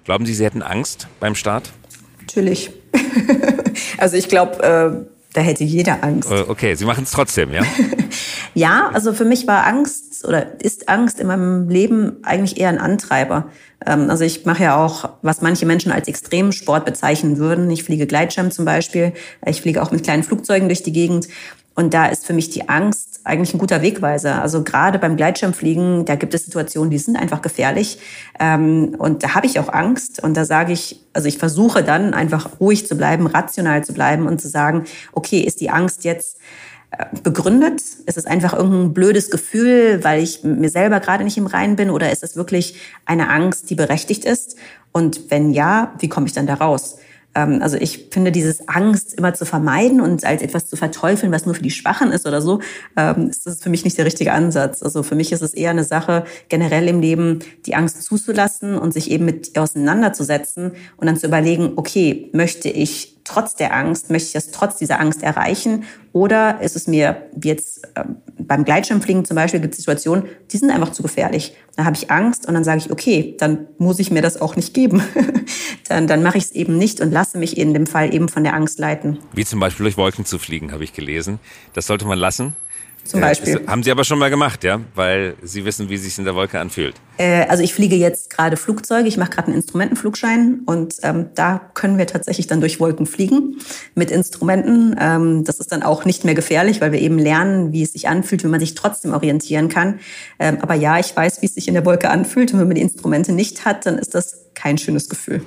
Glauben 0.05 0.27
Sie, 0.27 0.35
Sie 0.35 0.45
hätten 0.45 0.61
Angst 0.61 1.09
beim 1.19 1.35
Start? 1.35 1.73
Natürlich. 2.21 2.73
also 3.97 4.19
ich 4.19 4.29
glaube, 4.29 4.63
äh, 4.63 5.09
da 5.33 5.41
hätte 5.41 5.65
jeder 5.65 6.05
Angst. 6.05 6.31
Äh, 6.31 6.45
okay, 6.47 6.75
Sie 6.75 6.85
machen 6.85 7.05
es 7.05 7.11
trotzdem, 7.11 7.55
ja? 7.55 7.63
ja, 8.57 8.89
also 8.95 9.13
für 9.13 9.27
mich 9.27 9.47
war 9.47 9.67
Angst 9.67 10.25
oder 10.27 10.59
ist 10.63 10.89
Angst 10.89 11.21
in 11.21 11.27
meinem 11.27 11.69
Leben 11.69 12.17
eigentlich 12.23 12.59
eher 12.59 12.71
ein 12.71 12.79
Antreiber. 12.79 13.51
Ähm, 13.85 14.09
also 14.09 14.25
ich 14.25 14.47
mache 14.47 14.63
ja 14.63 14.83
auch, 14.83 15.11
was 15.21 15.43
manche 15.43 15.67
Menschen 15.67 15.93
als 15.93 16.09
Extremsport 16.09 16.87
bezeichnen 16.87 17.37
würden. 17.37 17.71
Ich 17.71 17.85
fliege 17.85 18.07
Gleitschirm 18.07 18.51
zum 18.51 18.65
Beispiel. 18.65 19.13
Ich 19.45 19.61
fliege 19.61 19.83
auch 19.83 19.91
mit 19.91 20.05
kleinen 20.05 20.23
Flugzeugen 20.23 20.69
durch 20.69 20.83
die 20.83 20.93
Gegend. 20.93 21.29
Und 21.75 21.93
da 21.93 22.07
ist 22.07 22.25
für 22.25 22.33
mich 22.33 22.49
die 22.49 22.71
Angst 22.71 23.21
eigentlich 23.25 23.53
ein 23.53 23.59
guter 23.59 23.83
Wegweiser. 23.83 24.41
Also 24.41 24.65
gerade 24.65 24.99
beim 24.99 25.19
Gleitschirmfliegen, 25.19 26.07
da 26.07 26.15
gibt 26.15 26.33
es 26.33 26.47
Situationen, 26.47 26.91
die 26.91 26.97
sind 26.97 27.17
einfach 27.19 27.43
gefährlich. 27.43 27.99
Ähm, 28.41 28.97
und 28.97 29.23
da 29.23 29.35
habe 29.35 29.47
ich 29.47 29.61
auch 29.61 29.69
Angst. 29.69 30.25
Und 30.25 30.35
da 30.35 30.47
sage 30.47 30.73
ich, 30.73 31.05
also 31.13 31.29
ich 31.29 31.37
versuche 31.37 31.85
dann 31.85 32.15
einfach 32.15 32.59
ruhig 32.59 32.87
zu 32.87 32.97
bleiben, 32.97 33.27
rational 33.27 33.85
zu 33.85 33.93
bleiben 33.93 34.27
und 34.27 34.41
zu 34.41 34.49
sagen, 34.49 34.85
okay, 35.13 35.41
ist 35.41 35.61
die 35.61 35.69
Angst 35.69 36.05
jetzt 36.05 36.39
begründet? 37.23 37.81
Ist 38.07 38.17
es 38.17 38.27
einfach 38.27 38.55
irgendein 38.55 38.95
blödes 38.95 39.31
Gefühl, 39.31 40.03
weil 40.03 40.23
ich 40.23 40.45
mir 40.45 40.71
selber 40.71 41.01
gerade 41.01 41.25
nicht 41.25 41.37
im 41.37 41.47
Reinen 41.47 41.77
bin? 41.77 41.91
Oder 41.91 42.11
ist 42.13 42.23
es 42.23 42.37
wirklich 42.37 42.77
eine 43.05 43.29
Angst, 43.29 43.71
die 43.71 43.75
berechtigt 43.75 44.25
ist? 44.25 44.57
Und 44.93 45.31
wenn 45.31 45.51
ja, 45.51 45.95
wie 45.99 46.09
komme 46.09 46.27
ich 46.27 46.33
dann 46.33 46.47
da 46.47 46.55
raus? 46.55 46.99
Ähm, 47.35 47.61
also 47.63 47.77
ich 47.77 48.09
finde, 48.11 48.33
dieses 48.33 48.69
Angst 48.69 49.15
immer 49.15 49.35
zu 49.35 49.45
vermeiden 49.45 50.01
und 50.01 50.25
als 50.25 50.43
etwas 50.43 50.67
zu 50.67 50.77
verteufeln, 50.77 51.31
was 51.33 51.45
nur 51.45 51.55
für 51.55 51.63
die 51.63 51.71
Schwachen 51.71 52.11
ist 52.11 52.27
oder 52.27 52.41
so, 52.41 52.61
ähm, 52.97 53.29
ist 53.29 53.47
das 53.47 53.63
für 53.63 53.69
mich 53.69 53.85
nicht 53.85 53.99
der 53.99 54.07
richtige 54.07 54.33
Ansatz. 54.33 54.83
Also 54.83 55.03
für 55.03 55.15
mich 55.15 55.33
ist 55.33 55.43
es 55.43 55.55
eher 55.55 55.71
eine 55.71 55.85
Sache, 55.85 56.25
generell 56.49 56.89
im 56.89 57.01
Leben 57.01 57.41
die 57.67 57.75
Angst 57.75 58.03
zuzulassen 58.03 58.79
und 58.79 58.93
sich 58.93 59.11
eben 59.11 59.27
mit 59.27 59.59
auseinanderzusetzen 59.59 60.73
und 60.97 61.07
dann 61.07 61.17
zu 61.17 61.27
überlegen, 61.27 61.73
okay, 61.77 62.31
möchte 62.33 62.71
ich 62.71 63.16
trotz 63.27 63.55
der 63.55 63.75
Angst, 63.75 64.11
möchte 64.11 64.29
ich 64.29 64.33
das 64.33 64.51
trotz 64.51 64.77
dieser 64.77 65.01
Angst 65.01 65.23
erreichen? 65.23 65.85
Oder 66.13 66.61
ist 66.63 66.77
es 66.77 66.87
mir, 66.87 67.29
wie 67.35 67.49
jetzt 67.49 67.85
äh, 67.95 68.05
beim 68.39 68.65
Gleitschirmfliegen 68.65 69.25
zum 69.25 69.35
Beispiel, 69.35 69.61
gibt 69.61 69.75
es 69.75 69.81
Situationen, 69.81 70.25
die 70.51 70.57
sind 70.57 70.71
einfach 70.71 70.93
zu 70.93 71.03
gefährlich. 71.03 71.55
Da 71.77 71.85
habe 71.85 71.97
ich 71.97 72.11
Angst 72.11 72.47
und 72.47 72.55
dann 72.55 72.65
sage 72.65 72.79
ich, 72.79 72.91
okay, 72.91 73.37
dann 73.39 73.67
muss 73.79 73.99
ich 73.99 74.11
mir 74.11 74.23
das 74.23 74.41
auch 74.41 74.57
nicht 74.57 74.73
geben. 74.73 75.03
dann 75.89 76.07
dann 76.07 76.23
mache 76.23 76.39
ich 76.39 76.45
es 76.45 76.53
eben 76.53 76.79
nicht 76.79 77.01
und 77.01 77.11
lasse 77.13 77.37
mich 77.37 77.59
in 77.59 77.75
dem 77.75 77.87
Fall 77.87 78.15
eben 78.15 78.29
von 78.29 78.45
der 78.45 78.55
Angst 78.55 78.79
leiten. 78.79 79.19
Wie 79.35 79.45
zum 79.45 79.61
Beispiel 79.61 79.85
durch 79.85 79.97
Wolken 79.97 80.25
zu 80.25 80.39
fliegen, 80.39 80.73
habe 80.73 80.85
ich 80.85 80.93
gelesen. 80.93 81.39
Das 81.75 81.87
sollte 81.87 82.07
man 82.07 82.19
lassen. 82.19 82.57
Zum 83.07 83.21
Beispiel. 83.21 83.57
Äh, 83.57 83.67
haben 83.67 83.83
Sie 83.83 83.91
aber 83.91 84.05
schon 84.05 84.19
mal 84.19 84.31
gemacht, 84.31 84.65
ja? 84.65 84.81
Weil 84.95 85.35
Sie 85.43 85.65
wissen, 85.65 85.89
wie 85.89 85.95
es 85.95 86.03
sich 86.03 86.19
in 86.19 86.25
der 86.25 86.35
Wolke 86.35 86.59
anfühlt. 86.59 86.95
Äh, 87.19 87.47
also 87.47 87.63
ich 87.63 87.73
fliege 87.73 87.97
jetzt 87.97 88.31
gerade 88.31 88.57
Flugzeuge. 88.57 89.09
Ich 89.09 89.17
mache 89.17 89.31
gerade 89.31 89.49
einen 89.49 89.57
Instrumentenflugschein 89.57 90.61
und 90.67 90.97
ähm, 91.03 91.27
da 91.35 91.71
können 91.75 91.99
wir 91.99 92.07
tatsächlich 92.07 92.47
dann 92.47 92.61
durch 92.61 92.81
Wolken 92.81 93.07
fliegen 93.07 93.59
mit 93.95 94.11
Instrumenten. 94.11 94.97
Ähm, 95.01 95.45
das 95.45 95.61
ist 95.61 95.73
dann 95.73 95.83
auch 95.83 96.05
nicht 96.05 96.25
mehr 96.25 96.35
gefährlich, 96.35 96.81
weil 96.81 96.93
wir 96.93 97.01
eben 97.01 97.19
lernen, 97.19 97.73
wie 97.73 97.83
es 97.83 97.93
sich 97.93 98.09
anfühlt, 98.09 98.43
wenn 98.45 98.51
man 98.51 98.61
sich 98.61 98.75
trotzdem 98.75 99.13
orientieren 99.15 99.69
kann. 99.69 100.01
Ähm, 100.39 100.59
aber 100.61 100.75
ja, 100.75 100.99
ich 100.99 101.15
weiß, 101.15 101.43
wie 101.43 101.47
es 101.47 101.55
sich 101.55 101.69
in 101.69 101.75
der 101.75 101.85
Wolke 101.85 102.11
anfühlt 102.11 102.53
und 102.53 102.61
wenn 102.61 102.67
man 102.67 102.75
die 102.75 102.83
Instrumente 102.83 103.33
nicht 103.33 103.65
hat, 103.65 103.87
dann 103.87 103.99
ist 103.99 104.15
das 104.15 104.47
kein 104.55 104.79
schönes 104.79 105.09
Gefühl. 105.09 105.43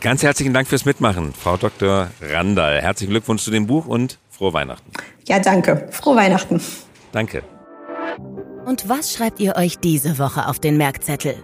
Ganz 0.00 0.22
herzlichen 0.22 0.54
Dank 0.54 0.66
fürs 0.66 0.86
Mitmachen, 0.86 1.34
Frau 1.34 1.58
Dr. 1.58 2.08
Randall. 2.22 2.80
Herzlichen 2.80 3.10
Glückwunsch 3.10 3.42
zu 3.42 3.50
dem 3.50 3.66
Buch 3.66 3.86
und 3.86 4.18
frohe 4.30 4.54
Weihnachten. 4.54 4.90
Ja, 5.28 5.38
danke. 5.38 5.88
Frohe 5.90 6.16
Weihnachten. 6.16 6.60
Danke. 7.12 7.42
Und 8.66 8.88
was 8.88 9.12
schreibt 9.12 9.40
ihr 9.40 9.56
euch 9.56 9.78
diese 9.78 10.18
Woche 10.18 10.46
auf 10.46 10.58
den 10.58 10.76
Merkzettel? 10.76 11.34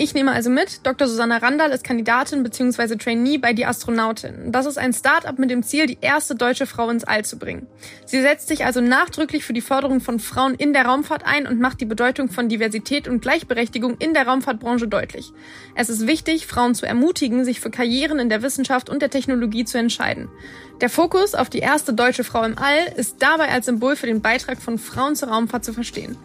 Ich 0.00 0.14
nehme 0.14 0.30
also 0.30 0.48
mit, 0.48 0.86
Dr. 0.86 1.08
Susanna 1.08 1.38
Randall 1.38 1.72
ist 1.72 1.82
Kandidatin 1.82 2.44
bzw. 2.44 2.94
Trainee 2.94 3.36
bei 3.36 3.52
Die 3.52 3.66
Astronautin. 3.66 4.52
Das 4.52 4.64
ist 4.64 4.78
ein 4.78 4.92
Start-up 4.92 5.40
mit 5.40 5.50
dem 5.50 5.64
Ziel, 5.64 5.86
die 5.86 5.98
erste 6.00 6.36
deutsche 6.36 6.66
Frau 6.66 6.88
ins 6.88 7.02
All 7.02 7.24
zu 7.24 7.36
bringen. 7.36 7.66
Sie 8.06 8.20
setzt 8.20 8.46
sich 8.46 8.64
also 8.64 8.80
nachdrücklich 8.80 9.44
für 9.44 9.54
die 9.54 9.60
Förderung 9.60 10.00
von 10.00 10.20
Frauen 10.20 10.54
in 10.54 10.72
der 10.72 10.86
Raumfahrt 10.86 11.26
ein 11.26 11.48
und 11.48 11.58
macht 11.58 11.80
die 11.80 11.84
Bedeutung 11.84 12.30
von 12.30 12.48
Diversität 12.48 13.08
und 13.08 13.22
Gleichberechtigung 13.22 13.96
in 13.98 14.14
der 14.14 14.28
Raumfahrtbranche 14.28 14.86
deutlich. 14.86 15.32
Es 15.74 15.88
ist 15.88 16.06
wichtig, 16.06 16.46
Frauen 16.46 16.76
zu 16.76 16.86
ermutigen, 16.86 17.44
sich 17.44 17.58
für 17.58 17.70
Karrieren 17.70 18.20
in 18.20 18.28
der 18.28 18.42
Wissenschaft 18.42 18.88
und 18.88 19.02
der 19.02 19.10
Technologie 19.10 19.64
zu 19.64 19.78
entscheiden. 19.78 20.28
Der 20.80 20.90
Fokus 20.90 21.34
auf 21.34 21.50
die 21.50 21.58
erste 21.58 21.92
deutsche 21.92 22.22
Frau 22.22 22.44
im 22.44 22.56
All 22.56 22.86
ist 22.94 23.16
dabei 23.18 23.48
als 23.48 23.66
Symbol 23.66 23.96
für 23.96 24.06
den 24.06 24.22
Beitrag 24.22 24.62
von 24.62 24.78
Frauen 24.78 25.16
zur 25.16 25.30
Raumfahrt 25.30 25.64
zu 25.64 25.72
verstehen. 25.72 26.16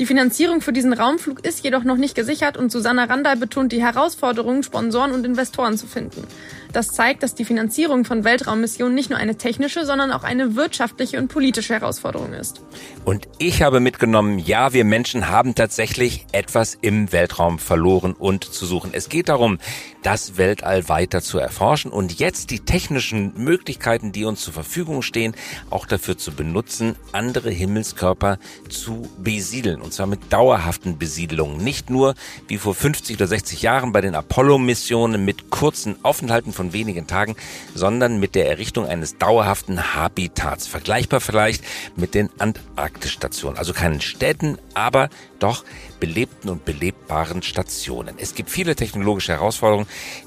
Die 0.00 0.06
Finanzierung 0.06 0.62
für 0.62 0.72
diesen 0.72 0.94
Raumflug 0.94 1.44
ist 1.44 1.62
jedoch 1.62 1.84
noch 1.84 1.98
nicht 1.98 2.14
gesichert 2.14 2.56
und 2.56 2.72
Susanna 2.72 3.04
Randall 3.04 3.36
betont 3.36 3.70
die 3.70 3.82
Herausforderung, 3.82 4.62
Sponsoren 4.62 5.12
und 5.12 5.26
Investoren 5.26 5.76
zu 5.76 5.86
finden. 5.86 6.26
Das 6.72 6.88
zeigt, 6.88 7.22
dass 7.22 7.34
die 7.34 7.44
Finanzierung 7.44 8.04
von 8.04 8.24
Weltraummissionen 8.24 8.94
nicht 8.94 9.10
nur 9.10 9.18
eine 9.18 9.36
technische, 9.36 9.84
sondern 9.84 10.12
auch 10.12 10.22
eine 10.22 10.56
wirtschaftliche 10.56 11.18
und 11.18 11.28
politische 11.28 11.74
Herausforderung 11.74 12.32
ist. 12.32 12.62
Und 13.04 13.28
ich 13.38 13.62
habe 13.62 13.80
mitgenommen, 13.80 14.38
ja, 14.38 14.72
wir 14.72 14.84
Menschen 14.84 15.28
haben 15.28 15.54
tatsächlich 15.54 16.26
etwas 16.32 16.78
im 16.80 17.12
Weltraum 17.12 17.58
verloren 17.58 18.12
und 18.12 18.44
zu 18.44 18.66
suchen. 18.66 18.90
Es 18.92 19.08
geht 19.08 19.28
darum, 19.28 19.58
das 20.02 20.36
Weltall 20.36 20.88
weiter 20.88 21.20
zu 21.20 21.38
erforschen 21.38 21.90
und 21.90 22.18
jetzt 22.18 22.50
die 22.50 22.60
technischen 22.60 23.32
Möglichkeiten, 23.36 24.12
die 24.12 24.24
uns 24.24 24.42
zur 24.42 24.54
Verfügung 24.54 25.02
stehen, 25.02 25.34
auch 25.68 25.86
dafür 25.86 26.16
zu 26.16 26.32
benutzen, 26.32 26.96
andere 27.12 27.50
Himmelskörper 27.50 28.38
zu 28.68 29.08
besiedeln. 29.18 29.80
Und 29.80 29.92
zwar 29.92 30.06
mit 30.06 30.32
dauerhaften 30.32 30.98
Besiedelungen. 30.98 31.62
Nicht 31.62 31.90
nur 31.90 32.14
wie 32.48 32.58
vor 32.58 32.74
50 32.74 33.16
oder 33.16 33.26
60 33.26 33.62
Jahren 33.62 33.92
bei 33.92 34.00
den 34.00 34.14
Apollo-Missionen 34.14 35.24
mit 35.24 35.50
kurzen 35.50 35.96
Aufenthalten 36.02 36.52
von 36.60 36.74
wenigen 36.74 37.06
Tagen, 37.06 37.36
sondern 37.74 38.20
mit 38.20 38.34
der 38.34 38.46
Errichtung 38.46 38.84
eines 38.84 39.16
dauerhaften 39.16 39.94
Habitats. 39.94 40.66
Vergleichbar 40.66 41.22
vielleicht 41.22 41.64
mit 41.96 42.12
den 42.14 42.28
Antarktisstationen. 42.38 43.56
Also 43.56 43.72
keinen 43.72 44.02
Städten, 44.02 44.58
aber 44.74 45.08
doch 45.38 45.64
belebten 46.00 46.50
und 46.50 46.66
belebbaren 46.66 47.42
Stationen. 47.42 48.16
Es 48.18 48.34
gibt 48.34 48.50
viele 48.50 48.76
technologische 48.76 49.32
Herausforderungen, 49.32 49.86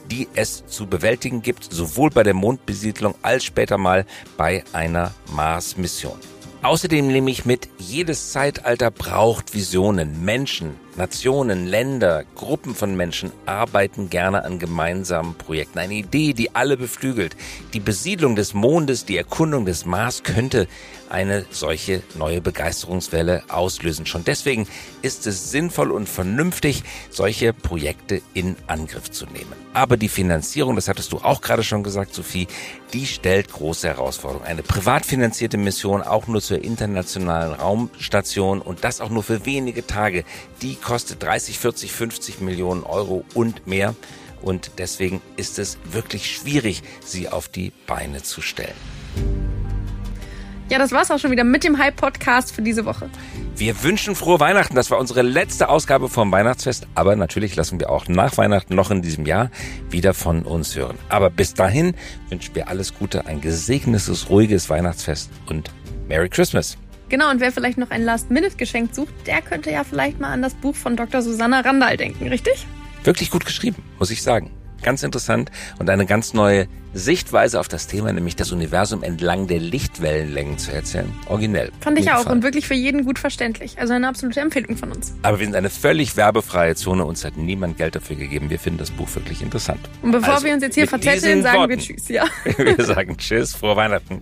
die 0.09 0.27
es 0.33 0.65
zu 0.65 0.87
bewältigen 0.87 1.43
gibt, 1.43 1.71
sowohl 1.71 2.09
bei 2.09 2.23
der 2.23 2.33
Mondbesiedlung 2.33 3.13
als 3.21 3.43
später 3.43 3.77
mal 3.77 4.07
bei 4.35 4.63
einer 4.73 5.13
Mars-Mission. 5.35 6.17
Außerdem 6.63 7.07
nehme 7.07 7.29
ich 7.29 7.45
mit, 7.45 7.69
jedes 7.77 8.31
Zeitalter 8.31 8.89
braucht 8.89 9.53
Visionen. 9.53 10.25
Menschen, 10.25 10.77
Nationen, 10.95 11.65
Länder, 11.65 12.23
Gruppen 12.35 12.75
von 12.75 12.95
Menschen 12.95 13.31
arbeiten 13.47 14.11
gerne 14.11 14.45
an 14.45 14.59
gemeinsamen 14.59 15.33
Projekten. 15.33 15.79
Eine 15.79 15.95
Idee, 15.95 16.33
die 16.33 16.53
alle 16.53 16.77
beflügelt. 16.77 17.35
Die 17.73 17.79
Besiedlung 17.79 18.35
des 18.35 18.53
Mondes, 18.53 19.05
die 19.05 19.17
Erkundung 19.17 19.65
des 19.65 19.85
Mars 19.85 20.21
könnte 20.21 20.67
eine 21.13 21.45
solche 21.51 22.01
neue 22.15 22.41
Begeisterungswelle 22.41 23.43
auslösen. 23.47 24.05
Schon 24.07 24.23
deswegen 24.25 24.67
ist 25.03 25.27
es 25.27 25.51
sinnvoll 25.51 25.91
und 25.91 26.09
vernünftig, 26.09 26.83
solche 27.11 27.53
Projekte 27.53 28.21
in 28.33 28.55
Angriff 28.65 29.11
zu 29.11 29.25
nehmen. 29.27 29.53
Aber 29.73 29.95
die 29.95 30.09
Finanzierung, 30.09 30.75
das 30.75 30.87
hattest 30.87 31.11
du 31.11 31.17
auch 31.17 31.41
gerade 31.41 31.63
schon 31.63 31.83
gesagt, 31.83 32.15
Sophie, 32.15 32.47
die 32.93 33.05
stellt 33.05 33.51
große 33.51 33.87
Herausforderungen. 33.87 34.47
Eine 34.47 34.63
privat 34.63 35.05
finanzierte 35.05 35.57
Mission 35.57 36.01
auch 36.01 36.27
nur 36.27 36.41
zur 36.41 36.63
internationalen 36.63 37.53
Raumstation 37.53 38.59
und 38.59 38.83
das 38.83 38.99
auch 38.99 39.09
nur 39.09 39.23
für 39.23 39.45
wenige 39.45 39.85
Tage, 39.85 40.23
die 40.63 40.75
kostet 40.83 41.23
30, 41.23 41.57
40, 41.57 41.91
50 41.91 42.41
Millionen 42.41 42.83
Euro 42.83 43.25
und 43.33 43.65
mehr. 43.67 43.95
Und 44.41 44.71
deswegen 44.77 45.21
ist 45.37 45.57
es 45.57 45.77
wirklich 45.85 46.35
schwierig, 46.35 46.83
sie 47.03 47.29
auf 47.29 47.47
die 47.47 47.71
Beine 47.87 48.21
zu 48.23 48.41
stellen. 48.41 48.75
Ja, 50.69 50.79
das 50.79 50.91
war's 50.91 51.11
auch 51.11 51.19
schon 51.19 51.31
wieder 51.31 51.43
mit 51.43 51.63
dem 51.63 51.77
Hype-Podcast 51.77 52.53
für 52.53 52.61
diese 52.61 52.85
Woche. 52.85 53.09
Wir 53.55 53.83
wünschen 53.83 54.15
frohe 54.15 54.39
Weihnachten. 54.39 54.75
Das 54.75 54.89
war 54.89 54.97
unsere 54.97 55.21
letzte 55.21 55.69
Ausgabe 55.69 56.09
vom 56.09 56.31
Weihnachtsfest. 56.31 56.87
Aber 56.95 57.15
natürlich 57.15 57.55
lassen 57.55 57.79
wir 57.79 57.89
auch 57.89 58.07
nach 58.07 58.37
Weihnachten 58.37 58.73
noch 58.73 58.89
in 58.89 59.01
diesem 59.01 59.25
Jahr 59.25 59.51
wieder 59.89 60.13
von 60.13 60.43
uns 60.43 60.75
hören. 60.75 60.97
Aber 61.09 61.29
bis 61.29 61.53
dahin 61.53 61.95
wünschen 62.29 62.55
wir 62.55 62.69
alles 62.69 62.95
Gute, 62.95 63.27
ein 63.27 63.39
gesegnetes, 63.39 64.29
ruhiges 64.29 64.69
Weihnachtsfest 64.69 65.29
und 65.47 65.69
Merry 66.07 66.29
Christmas. 66.29 66.77
Genau, 67.09 67.29
und 67.29 67.39
wer 67.39 67.51
vielleicht 67.51 67.77
noch 67.77 67.91
ein 67.91 68.03
Last-Minute-Geschenk 68.03 68.93
sucht, 68.93 69.13
der 69.27 69.41
könnte 69.41 69.71
ja 69.71 69.83
vielleicht 69.83 70.19
mal 70.19 70.31
an 70.31 70.41
das 70.41 70.53
Buch 70.53 70.75
von 70.75 70.95
Dr. 70.95 71.21
Susanna 71.21 71.61
Randall 71.61 71.97
denken, 71.97 72.27
richtig? 72.27 72.65
Wirklich 73.03 73.29
gut 73.29 73.45
geschrieben, 73.45 73.83
muss 73.99 74.11
ich 74.11 74.23
sagen. 74.23 74.51
Ganz 74.81 75.03
interessant 75.03 75.49
und 75.79 75.89
eine 75.89 76.05
ganz 76.05 76.33
neue 76.33 76.67
Sichtweise 76.93 77.59
auf 77.59 77.67
das 77.67 77.87
Thema, 77.87 78.11
nämlich 78.13 78.35
das 78.35 78.51
Universum 78.51 79.01
entlang 79.01 79.47
der 79.47 79.59
Lichtwellenlängen 79.59 80.57
zu 80.57 80.71
erzählen. 80.71 81.11
Originell. 81.27 81.71
Fand 81.79 81.97
ich 81.97 82.11
auch 82.11 82.23
Fall. 82.23 82.33
und 82.33 82.43
wirklich 82.43 82.67
für 82.67 82.75
jeden 82.75 83.05
gut 83.05 83.17
verständlich. 83.17 83.79
Also 83.79 83.93
eine 83.93 84.07
absolute 84.07 84.41
Empfehlung 84.41 84.77
von 84.77 84.91
uns. 84.91 85.13
Aber 85.23 85.39
wir 85.39 85.45
sind 85.45 85.55
eine 85.55 85.69
völlig 85.69 86.15
werbefreie 86.17 86.75
Zone. 86.75 87.05
Uns 87.05 87.25
hat 87.25 87.37
niemand 87.37 87.77
Geld 87.77 87.95
dafür 87.95 88.15
gegeben. 88.15 88.49
Wir 88.49 88.59
finden 88.59 88.79
das 88.79 88.91
Buch 88.91 89.07
wirklich 89.15 89.41
interessant. 89.41 89.79
Und 90.01 90.11
bevor 90.11 90.35
also, 90.35 90.45
wir 90.45 90.53
uns 90.53 90.63
jetzt 90.63 90.75
hier 90.75 90.87
verzetteln, 90.87 91.41
sagen 91.41 91.57
Worten. 91.57 91.69
wir 91.71 91.77
Tschüss. 91.79 92.09
Ja. 92.09 92.25
wir 92.57 92.85
sagen 92.85 93.17
Tschüss, 93.17 93.55
frohe 93.55 93.75
Weihnachten. 93.75 94.21